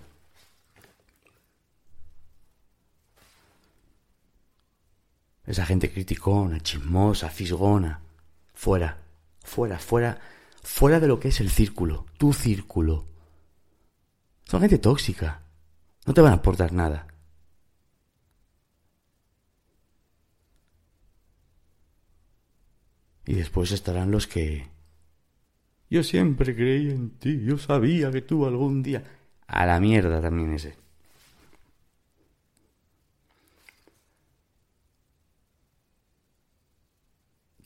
Esa 5.48 5.66
gente 5.66 5.89
criticona, 5.89 6.60
chismosa, 6.60 7.30
fisgona. 7.30 8.02
Fuera, 8.54 8.98
fuera, 9.39 9.80
fuera, 9.80 10.20
fuera 10.62 11.00
de 11.00 11.08
lo 11.08 11.22
que 11.22 11.30
es 11.30 11.39
el 11.39 11.50
círculo, 11.50 12.06
tu 12.18 12.34
círculo. 12.34 13.06
Son 14.43 14.60
gente 14.60 14.78
tóxica. 14.78 15.41
No 16.06 16.14
te 16.14 16.20
van 16.20 16.34
a 16.34 16.36
aportar 16.36 16.74
nada. 16.74 17.08
Y 23.26 23.36
después 23.36 23.72
estarán 23.72 24.12
los 24.12 24.28
que... 24.28 24.68
Yo 25.89 26.04
siempre 26.04 26.54
creí 26.56 26.89
en 26.89 27.12
ti, 27.12 27.41
yo 27.45 27.58
sabía 27.58 28.12
que 28.12 28.22
tú 28.22 28.45
algún 28.45 28.84
día... 28.84 29.04
A 29.48 29.66
la 29.66 29.80
mierda 29.80 30.22
también 30.22 30.54
ese. 30.54 30.76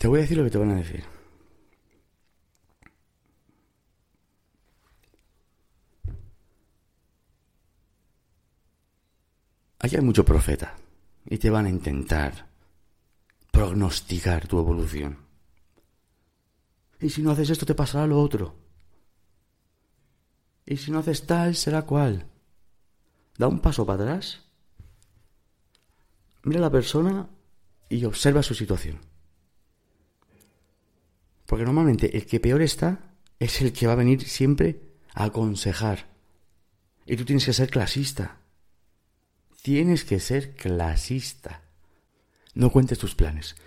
Te 0.01 0.07
voy 0.07 0.17
a 0.17 0.21
decir 0.23 0.35
lo 0.35 0.43
que 0.43 0.49
te 0.49 0.57
van 0.57 0.71
a 0.71 0.77
decir. 0.77 1.03
Aquí 9.77 9.95
hay 9.95 10.01
mucho 10.01 10.25
profeta 10.25 10.75
y 11.23 11.37
te 11.37 11.51
van 11.51 11.67
a 11.67 11.69
intentar 11.69 12.47
prognosticar 13.51 14.47
tu 14.47 14.57
evolución. 14.57 15.19
Y 16.99 17.11
si 17.11 17.21
no 17.21 17.29
haces 17.29 17.51
esto 17.51 17.67
te 17.67 17.75
pasará 17.75 18.07
lo 18.07 18.19
otro. 18.19 18.55
Y 20.65 20.77
si 20.77 20.89
no 20.89 20.97
haces 20.97 21.27
tal, 21.27 21.53
será 21.53 21.83
cual. 21.83 22.25
Da 23.37 23.47
un 23.47 23.59
paso 23.59 23.85
para 23.85 24.01
atrás. 24.01 24.41
Mira 26.41 26.57
a 26.57 26.63
la 26.63 26.71
persona 26.71 27.29
y 27.87 28.03
observa 28.05 28.41
su 28.41 28.55
situación. 28.55 29.10
Porque 31.51 31.65
normalmente 31.65 32.15
el 32.15 32.25
que 32.25 32.39
peor 32.39 32.61
está 32.61 33.11
es 33.37 33.59
el 33.59 33.73
que 33.73 33.85
va 33.85 33.91
a 33.91 33.97
venir 33.97 34.25
siempre 34.25 34.83
a 35.13 35.25
aconsejar. 35.25 36.07
Y 37.05 37.17
tú 37.17 37.25
tienes 37.25 37.43
que 37.43 37.51
ser 37.51 37.69
clasista. 37.69 38.37
Tienes 39.61 40.05
que 40.05 40.21
ser 40.21 40.55
clasista. 40.55 41.59
No 42.53 42.71
cuentes 42.71 42.99
tus 42.99 43.15
planes. 43.15 43.57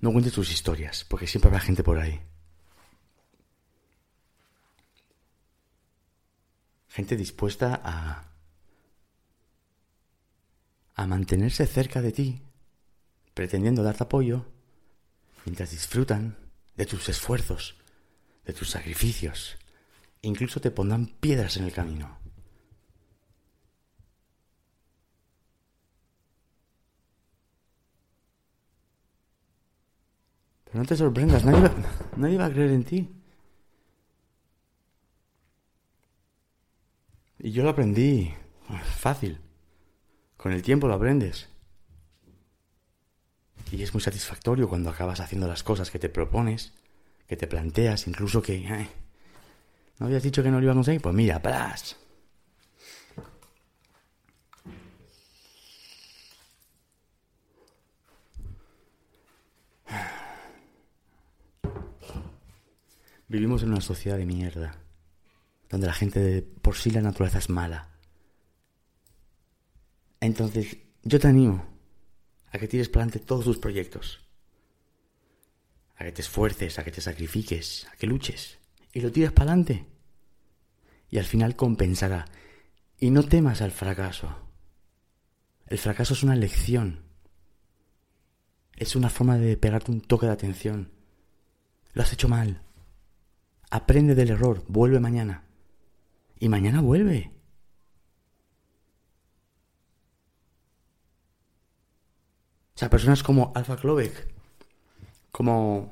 No 0.00 0.12
cuentes 0.12 0.32
tus 0.32 0.50
historias, 0.50 1.04
porque 1.04 1.26
siempre 1.26 1.48
habrá 1.48 1.60
gente 1.60 1.84
por 1.84 1.98
ahí. 1.98 2.22
Gente 6.88 7.18
dispuesta 7.18 7.82
a 7.84 8.32
a 10.94 11.06
mantenerse 11.06 11.66
cerca 11.66 12.00
de 12.00 12.12
ti, 12.12 12.42
pretendiendo 13.34 13.82
darte 13.82 14.04
apoyo, 14.04 14.46
mientras 15.44 15.70
disfrutan 15.72 16.45
de 16.76 16.86
tus 16.86 17.08
esfuerzos, 17.08 17.76
de 18.44 18.52
tus 18.52 18.70
sacrificios. 18.70 19.56
Incluso 20.22 20.60
te 20.60 20.70
pondrán 20.70 21.06
piedras 21.06 21.56
en 21.56 21.64
el 21.64 21.72
camino. 21.72 22.18
Pero 30.64 30.80
no 30.80 30.84
te 30.84 30.96
sorprendas, 30.96 31.44
nadie 31.44 32.38
va, 32.38 32.46
a 32.46 32.50
creer 32.50 32.70
en 32.70 32.84
ti. 32.84 33.12
Y 37.38 37.52
yo 37.52 37.62
lo 37.62 37.70
aprendí 37.70 38.34
fácil. 38.98 39.40
Con 40.36 40.52
el 40.52 40.62
tiempo 40.62 40.88
lo 40.88 40.94
aprendes. 40.94 41.48
Y 43.70 43.82
es 43.82 43.92
muy 43.92 44.00
satisfactorio 44.00 44.68
cuando 44.68 44.90
acabas 44.90 45.20
haciendo 45.20 45.48
las 45.48 45.62
cosas 45.62 45.90
que 45.90 45.98
te 45.98 46.08
propones, 46.08 46.72
que 47.26 47.36
te 47.36 47.46
planteas, 47.46 48.06
incluso 48.06 48.40
que... 48.40 48.88
¿No 49.98 50.06
habías 50.06 50.22
dicho 50.22 50.42
que 50.42 50.50
no 50.50 50.58
lo 50.58 50.64
íbamos 50.64 50.88
a 50.88 50.94
ir? 50.94 51.00
Pues 51.00 51.14
mira, 51.14 51.40
¡plas! 51.42 51.96
Vivimos 63.28 63.62
en 63.64 63.70
una 63.70 63.80
sociedad 63.80 64.16
de 64.16 64.26
mierda, 64.26 64.76
donde 65.68 65.88
la 65.88 65.92
gente 65.92 66.20
de 66.20 66.42
por 66.42 66.76
sí 66.76 66.90
la 66.90 67.00
naturaleza 67.00 67.38
es 67.38 67.50
mala. 67.50 67.88
Entonces, 70.20 70.76
yo 71.02 71.18
te 71.18 71.26
animo 71.26 71.75
a 72.56 72.58
que 72.58 72.68
tires 72.68 72.88
para 72.88 73.04
adelante 73.04 73.26
todos 73.26 73.44
tus 73.44 73.58
proyectos, 73.58 74.20
a 75.96 76.04
que 76.04 76.12
te 76.12 76.22
esfuerces, 76.22 76.78
a 76.78 76.84
que 76.84 76.90
te 76.90 77.00
sacrifiques, 77.00 77.86
a 77.92 77.96
que 77.96 78.06
luches 78.06 78.58
y 78.96 79.02
lo 79.02 79.12
tires 79.12 79.30
para 79.30 79.50
adelante. 79.50 79.84
Y 81.10 81.18
al 81.18 81.26
final 81.26 81.54
compensará. 81.54 82.24
Y 82.98 83.10
no 83.10 83.22
temas 83.24 83.60
al 83.60 83.70
fracaso. 83.70 84.34
El 85.66 85.76
fracaso 85.76 86.14
es 86.14 86.22
una 86.22 86.34
lección. 86.34 87.04
Es 88.74 88.96
una 88.96 89.10
forma 89.10 89.36
de 89.36 89.58
pegarte 89.58 89.92
un 89.92 90.00
toque 90.00 90.24
de 90.24 90.32
atención. 90.32 90.92
Lo 91.92 92.02
has 92.02 92.12
hecho 92.14 92.26
mal. 92.26 92.62
Aprende 93.70 94.14
del 94.14 94.30
error, 94.30 94.64
vuelve 94.66 94.98
mañana. 94.98 95.44
Y 96.40 96.48
mañana 96.48 96.80
vuelve. 96.80 97.35
O 102.76 102.78
sea, 102.78 102.90
personas 102.90 103.22
como 103.22 103.52
Alpha 103.54 103.76
Klovek, 103.78 104.28
como 105.32 105.90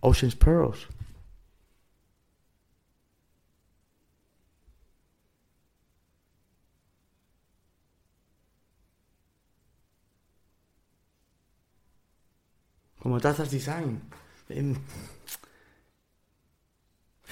Ocean's 0.00 0.36
Pearls. 0.36 0.86
Como 13.00 13.18
Tazas 13.20 13.50
Design. 13.50 14.00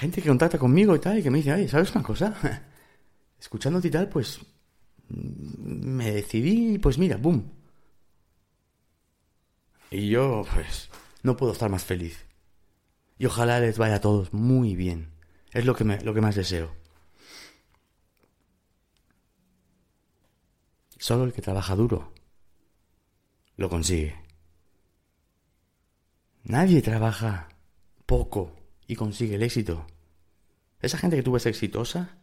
Gente 0.00 0.22
que 0.22 0.28
contacta 0.28 0.58
conmigo 0.58 0.96
y 0.96 0.98
tal, 0.98 1.18
y 1.18 1.22
que 1.22 1.30
me 1.30 1.38
dice, 1.38 1.52
ay, 1.52 1.68
¿sabes 1.68 1.94
una 1.94 2.02
cosa? 2.02 2.34
Escuchándote 3.38 3.88
y 3.88 3.90
tal, 3.90 4.08
pues 4.08 4.40
me 5.08 6.10
decidí, 6.10 6.78
pues 6.78 6.96
mira, 6.96 7.18
boom. 7.18 7.52
Y 9.90 10.08
yo, 10.08 10.46
pues, 10.54 10.88
no 11.22 11.36
puedo 11.36 11.52
estar 11.52 11.68
más 11.68 11.84
feliz. 11.84 12.24
Y 13.18 13.26
ojalá 13.26 13.60
les 13.60 13.76
vaya 13.76 13.96
a 13.96 14.00
todos 14.00 14.32
muy 14.32 14.74
bien. 14.74 15.10
Es 15.52 15.66
lo 15.66 15.74
que, 15.76 15.84
me, 15.84 16.00
lo 16.00 16.14
que 16.14 16.22
más 16.22 16.34
deseo. 16.34 16.74
Solo 20.96 21.24
el 21.24 21.34
que 21.34 21.42
trabaja 21.42 21.76
duro 21.76 22.14
lo 23.56 23.68
consigue. 23.68 24.16
Nadie 26.44 26.80
trabaja 26.80 27.48
poco 28.06 28.59
y 28.90 28.96
consigue 28.96 29.36
el 29.36 29.44
éxito. 29.44 29.86
Esa 30.80 30.98
gente 30.98 31.14
que 31.14 31.22
tú 31.22 31.30
ves 31.30 31.46
exitosa 31.46 32.18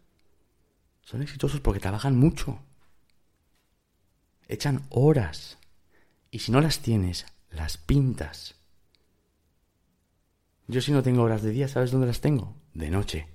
son 1.02 1.22
exitosos 1.22 1.62
porque 1.62 1.80
trabajan 1.80 2.18
mucho. 2.18 2.60
Echan 4.50 4.86
horas. 4.90 5.60
Y 6.30 6.40
si 6.40 6.52
no 6.52 6.60
las 6.60 6.80
tienes, 6.80 7.26
las 7.52 7.78
pintas. 7.78 8.56
Yo 10.68 10.82
si 10.82 10.92
no 10.92 11.02
tengo 11.02 11.22
horas 11.24 11.42
de 11.42 11.52
día, 11.52 11.70
¿sabes 11.70 11.92
dónde 11.92 12.08
las 12.08 12.20
tengo? 12.20 12.54
De 12.74 12.90
noche. 12.90 13.30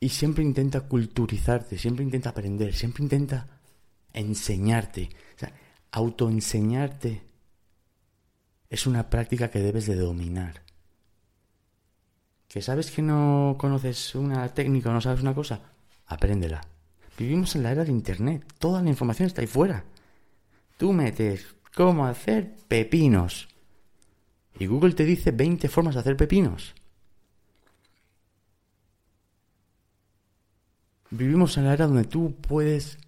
Y 0.00 0.08
siempre 0.08 0.42
intenta 0.42 0.88
culturizarte, 0.88 1.76
siempre 1.76 2.02
intenta 2.02 2.30
aprender, 2.30 2.74
siempre 2.74 3.02
intenta 3.02 3.60
enseñarte. 4.14 5.10
Autoenseñarte 5.92 7.22
es 8.70 8.86
una 8.86 9.10
práctica 9.10 9.50
que 9.50 9.60
debes 9.60 9.86
de 9.86 9.96
dominar. 9.96 10.62
¿Que 12.48 12.62
sabes 12.62 12.90
que 12.90 13.02
no 13.02 13.56
conoces 13.58 14.14
una 14.14 14.48
técnica 14.48 14.90
o 14.90 14.92
no 14.92 15.00
sabes 15.00 15.20
una 15.20 15.34
cosa? 15.34 15.60
Apréndela. 16.06 16.62
Vivimos 17.18 17.54
en 17.54 17.62
la 17.62 17.72
era 17.72 17.84
de 17.84 17.92
Internet. 17.92 18.44
Toda 18.58 18.82
la 18.82 18.88
información 18.88 19.26
está 19.26 19.42
ahí 19.42 19.46
fuera. 19.46 19.84
Tú 20.78 20.92
metes 20.92 21.54
cómo 21.74 22.06
hacer 22.06 22.54
pepinos. 22.68 23.48
Y 24.58 24.66
Google 24.66 24.94
te 24.94 25.04
dice 25.04 25.30
20 25.30 25.68
formas 25.68 25.94
de 25.94 26.00
hacer 26.00 26.16
pepinos. 26.16 26.74
Vivimos 31.10 31.58
en 31.58 31.64
la 31.64 31.74
era 31.74 31.86
donde 31.86 32.04
tú 32.04 32.34
puedes 32.40 32.98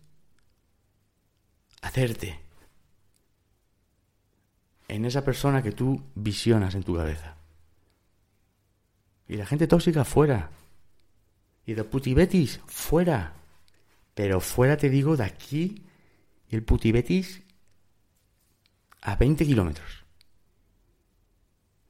hacerte 1.81 2.44
en 4.95 5.05
esa 5.05 5.25
persona 5.25 5.61
que 5.61 5.73
tú 5.73 6.01
visionas 6.15 6.77
en 6.77 6.85
tu 6.85 6.95
cabeza. 6.95 7.35
Y 9.27 9.37
la 9.37 9.45
gente 9.45 9.67
tóxica 9.67 10.05
fuera. 10.05 10.51
Y 11.67 11.75
de 11.75 11.83
putibetis 11.83 12.61
fuera. 12.67 13.33
Pero 14.15 14.39
fuera 14.41 14.77
te 14.77 14.89
digo 14.89 15.17
de 15.17 15.25
aquí 15.25 15.83
y 16.49 16.55
el 16.55 16.63
putibetis 16.63 17.43
a 19.01 19.17
20 19.17 19.45
kilómetros. 19.45 20.05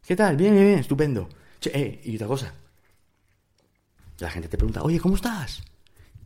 ¿Qué 0.07 0.17
tal? 0.17 0.37
Bien, 0.39 0.55
bien, 0.55 0.67
bien, 0.67 0.79
estupendo. 0.79 1.29
Che, 1.61 1.71
eh, 1.75 2.01
y 2.05 2.17
otra 2.17 2.27
cosa. 2.27 2.55
La 4.19 4.31
gente 4.31 4.49
te 4.49 4.57
pregunta, 4.57 4.83
oye, 4.83 4.99
¿cómo 4.99 5.17
estás? 5.17 5.63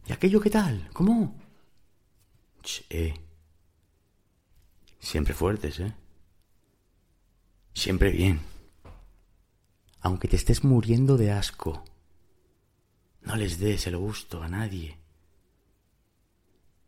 ¿Y 0.06 0.12
aquello 0.12 0.40
qué 0.40 0.50
tal? 0.50 0.88
¿Cómo? 0.92 1.34
Che, 2.62 2.84
eh. 2.90 3.14
Siempre 5.00 5.34
fuertes, 5.34 5.80
¿eh? 5.80 5.92
Siempre 7.78 8.10
bien. 8.10 8.40
Aunque 10.00 10.26
te 10.26 10.34
estés 10.34 10.64
muriendo 10.64 11.16
de 11.16 11.30
asco, 11.30 11.84
no 13.22 13.36
les 13.36 13.60
des 13.60 13.86
el 13.86 13.96
gusto 13.96 14.42
a 14.42 14.48
nadie 14.48 14.98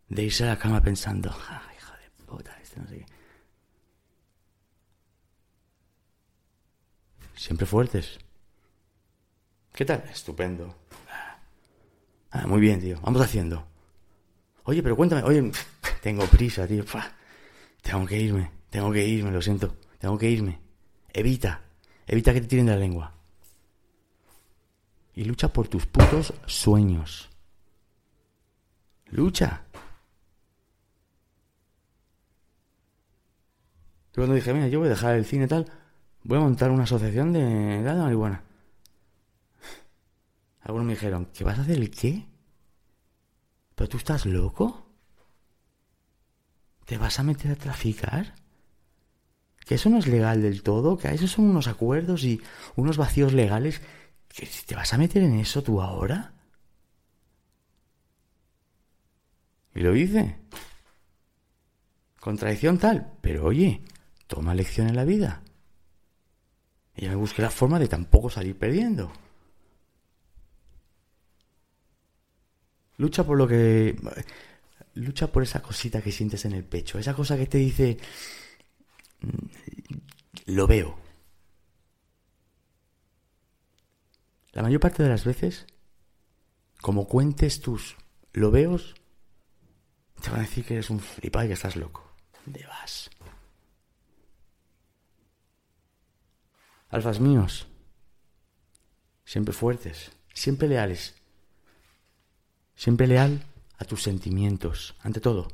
de 0.09 0.25
irse 0.25 0.43
a 0.43 0.49
la 0.49 0.59
cama 0.59 0.83
pensando, 0.83 1.31
ah, 1.31 1.63
hija 1.77 1.97
de 1.97 2.25
puta, 2.27 2.59
este 2.61 2.81
no 2.81 2.89
sé 2.89 2.99
qué. 2.99 3.07
Siempre 7.37 7.67
fuertes. 7.67 8.19
¿Qué 9.73 9.85
tal? 9.85 10.03
Estupendo. 10.11 10.75
Ah, 12.33 12.49
muy 12.49 12.61
bien, 12.61 12.81
tío. 12.81 13.01
Vamos 13.01 13.23
haciendo. 13.23 13.65
Oye, 14.65 14.83
pero 14.83 14.97
cuéntame. 14.97 15.23
Oye, 15.23 15.53
tengo 16.03 16.27
prisa, 16.27 16.67
tío. 16.67 16.85
Tengo 17.81 18.07
que 18.07 18.19
irme. 18.19 18.51
Tengo 18.71 18.91
que 18.91 19.07
irme, 19.07 19.31
lo 19.31 19.41
siento. 19.41 19.77
Tengo 20.01 20.19
que 20.19 20.29
irme. 20.29 20.70
Evita. 21.13 21.63
Evita 22.07 22.33
que 22.33 22.41
te 22.41 22.47
tiren 22.47 22.67
de 22.67 22.73
la 22.73 22.79
lengua. 22.79 23.13
Y 25.15 25.25
lucha 25.25 25.53
por 25.53 25.69
tus 25.69 25.87
putos 25.87 26.33
sueños. 26.47 27.29
Lucha. 29.07 29.65
Yo 34.13 34.23
cuando 34.23 34.35
dije, 34.35 34.53
mira, 34.53 34.69
yo 34.69 34.81
voy 34.81 34.89
a 34.89 34.91
dejar 34.91 35.15
el 35.15 35.25
cine 35.25 35.47
tal, 35.47 35.71
voy 36.25 36.39
a 36.39 36.41
montar 36.41 36.71
una 36.71 36.83
asociación 36.83 37.33
de, 37.33 37.41
de 37.41 37.95
marihuana. 37.95 38.43
Algunos 40.63 40.87
me 40.87 40.95
dijeron, 40.95 41.29
¿qué 41.33 41.45
vas 41.45 41.59
a 41.59 41.63
hacer 41.63 41.79
el 41.79 41.91
qué? 41.91 42.27
¿Pero 43.75 43.89
tú 43.89 43.97
estás 43.97 44.27
loco? 44.27 44.87
¿Te 46.85 46.99
vas 46.99 47.19
a 47.21 47.23
meter 47.23 47.53
a 47.53 47.57
traficar? 47.57 48.35
¿Que 49.67 49.77
eso 49.77 49.89
no 49.89 49.99
es 49.99 50.07
legal 50.07 50.43
del 50.43 50.63
todo? 50.63 50.99
¿Que 50.99 51.09
esos 51.15 51.31
son 51.31 51.47
unos 51.47 51.69
acuerdos 51.69 52.25
y 52.25 52.41
unos 52.77 52.97
vacíos 52.97 53.33
legales? 53.33 53.81
¿Que 54.29 54.49
te 54.67 54.75
vas 54.75 54.93
a 54.93 54.99
meter 54.99 55.23
en 55.23 55.39
eso 55.39 55.63
tú 55.63 55.81
ahora? 55.81 56.33
Y 59.75 59.81
lo 59.81 59.95
hice. 59.95 60.37
Contradicción 62.19 62.79
tal, 62.79 63.13
pero 63.21 63.47
oye, 63.47 63.83
toma 64.27 64.55
lección 64.55 64.89
en 64.89 64.97
la 64.97 65.05
vida. 65.05 65.43
Y 66.97 67.03
ya 67.03 67.11
me 67.11 67.17
busqué 67.17 67.41
la 67.43 67.51
forma 67.51 67.79
de 67.79 67.89
tampoco 67.89 68.29
salir 68.29 68.59
perdiendo. 68.59 69.11
Lucha 72.99 73.25
por 73.25 73.39
lo 73.39 73.49
que... 73.49 73.97
Lucha 74.95 75.29
por 75.29 75.43
esa 75.43 75.63
cosita 75.63 76.03
que 76.03 76.13
sientes 76.13 76.45
en 76.45 76.53
el 76.53 76.65
pecho, 76.65 76.99
esa 76.99 77.15
cosa 77.15 77.37
que 77.37 77.47
te 77.47 77.59
dice... 77.59 77.97
Mm, 79.21 79.47
lo 80.47 80.67
veo. 80.67 80.99
La 84.53 84.63
mayor 84.63 84.81
parte 84.81 85.03
de 85.03 85.09
las 85.09 85.25
veces, 85.25 85.67
como 86.81 87.07
cuentes 87.07 87.61
tus 87.61 87.97
lo 88.33 88.51
veos, 88.51 88.95
te 90.21 90.31
van 90.31 90.41
a 90.41 90.43
decir 90.43 90.65
que 90.65 90.75
eres 90.75 90.91
un 90.91 91.01
flipado 91.01 91.45
y 91.45 91.49
que 91.49 91.55
estás 91.55 91.77
loco. 91.77 92.15
¿Dónde 92.45 92.67
vas? 92.67 93.11
Alfas 96.89 97.21
míos, 97.21 97.69
siempre 99.25 99.55
fuertes, 99.55 100.11
siempre 100.35 100.67
leales, 100.67 101.15
Siempre 102.81 103.07
leal 103.07 103.45
a 103.77 103.85
tus 103.85 104.03
sentimientos, 104.03 104.97
ante 105.01 105.21
todo. 105.21 105.49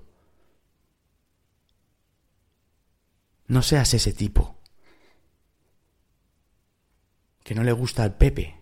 No 3.49 3.63
seas 3.63 3.95
ese 3.95 4.13
tipo 4.13 4.57
que 7.43 7.55
no 7.55 7.63
le 7.63 7.71
gusta 7.71 8.03
al 8.03 8.17
Pepe 8.17 8.59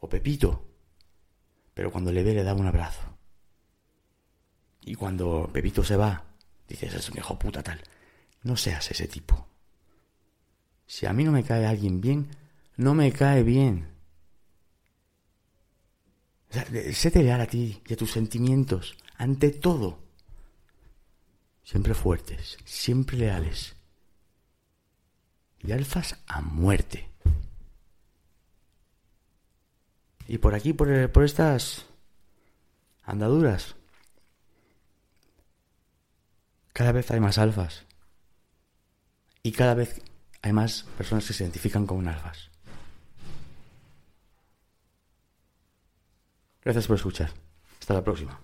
o 0.00 0.08
Pepito, 0.10 0.62
pero 1.72 1.90
cuando 1.90 2.12
le 2.12 2.22
ve 2.22 2.34
le 2.34 2.44
da 2.44 2.52
un 2.52 2.66
abrazo. 2.66 3.16
Y 4.82 4.94
cuando 4.94 5.48
Pepito 5.50 5.82
se 5.82 5.96
va, 5.96 6.22
dices, 6.68 6.92
es 6.92 7.08
un 7.08 7.16
hijo 7.16 7.38
puta 7.38 7.62
tal. 7.62 7.80
No 8.42 8.58
seas 8.58 8.90
ese 8.90 9.08
tipo. 9.08 9.48
Si 10.86 11.06
a 11.06 11.14
mí 11.14 11.24
no 11.24 11.32
me 11.32 11.44
cae 11.44 11.64
alguien 11.64 12.02
bien, 12.02 12.28
no 12.76 12.94
me 12.94 13.10
cae 13.10 13.42
bien. 13.42 13.88
Séte 16.92 17.22
leal 17.22 17.40
a 17.40 17.46
ti 17.46 17.82
y 17.86 17.94
a 17.94 17.96
tus 17.96 18.12
sentimientos, 18.12 18.98
ante 19.16 19.50
todo. 19.50 20.04
Siempre 21.62 21.94
fuertes, 21.94 22.58
siempre 22.66 23.16
leales. 23.16 23.74
Y 25.66 25.72
alfas 25.72 26.16
a 26.26 26.40
muerte. 26.40 27.08
Y 30.28 30.38
por 30.38 30.54
aquí, 30.54 30.72
por, 30.72 31.10
por 31.10 31.24
estas 31.24 31.86
andaduras, 33.02 33.74
cada 36.72 36.92
vez 36.92 37.10
hay 37.10 37.20
más 37.20 37.38
alfas. 37.38 37.84
Y 39.42 39.52
cada 39.52 39.74
vez 39.74 40.02
hay 40.42 40.52
más 40.52 40.84
personas 40.96 41.26
que 41.26 41.32
se 41.32 41.44
identifican 41.44 41.86
como 41.86 42.08
alfas. 42.08 42.50
Gracias 46.62 46.86
por 46.86 46.96
escuchar. 46.96 47.30
Hasta 47.78 47.94
la 47.94 48.02
próxima. 48.02 48.43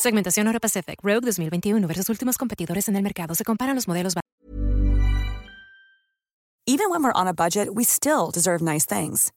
Segmentación 0.00 0.46
Euro 0.46 0.60
Pacific 0.60 1.00
Rogue 1.02 1.26
2021 1.26 1.86
versus 1.86 2.08
últimos 2.08 2.38
competidores 2.38 2.88
en 2.88 2.96
el 2.96 3.02
mercado. 3.02 3.34
Se 3.34 3.44
comparan 3.44 3.74
los 3.74 3.86
modelos. 3.86 4.14
Even 6.66 6.88
when 6.88 7.02
we're 7.02 7.12
on 7.12 7.28
a 7.28 7.34
budget, 7.34 7.74
we 7.74 7.84
still 7.84 8.30
deserve 8.30 8.62
nice 8.62 8.86
things. 8.86 9.30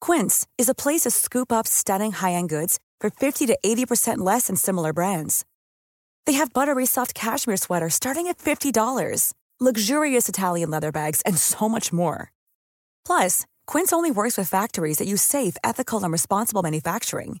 Quince 0.00 0.46
is 0.58 0.68
a 0.68 0.74
place 0.74 1.00
to 1.00 1.10
scoop 1.10 1.50
up 1.50 1.66
stunning 1.66 2.12
high-end 2.12 2.50
goods 2.50 2.78
for 3.00 3.10
50 3.10 3.46
to 3.46 3.58
80% 3.64 4.18
less 4.18 4.46
than 4.46 4.54
similar 4.54 4.92
brands. 4.92 5.44
They 6.24 6.34
have 6.34 6.52
buttery 6.52 6.86
soft 6.86 7.12
cashmere 7.12 7.56
sweaters 7.56 7.94
starting 7.94 8.28
at 8.28 8.38
$50, 8.38 9.32
luxurious 9.58 10.28
Italian 10.28 10.70
leather 10.70 10.92
bags, 10.92 11.20
and 11.26 11.36
so 11.36 11.68
much 11.68 11.92
more. 11.92 12.30
Plus, 13.04 13.44
Quince 13.66 13.92
only 13.92 14.12
works 14.12 14.38
with 14.38 14.48
factories 14.48 14.98
that 14.98 15.08
use 15.08 15.22
safe, 15.22 15.56
ethical, 15.64 16.04
and 16.04 16.12
responsible 16.12 16.62
manufacturing. 16.62 17.40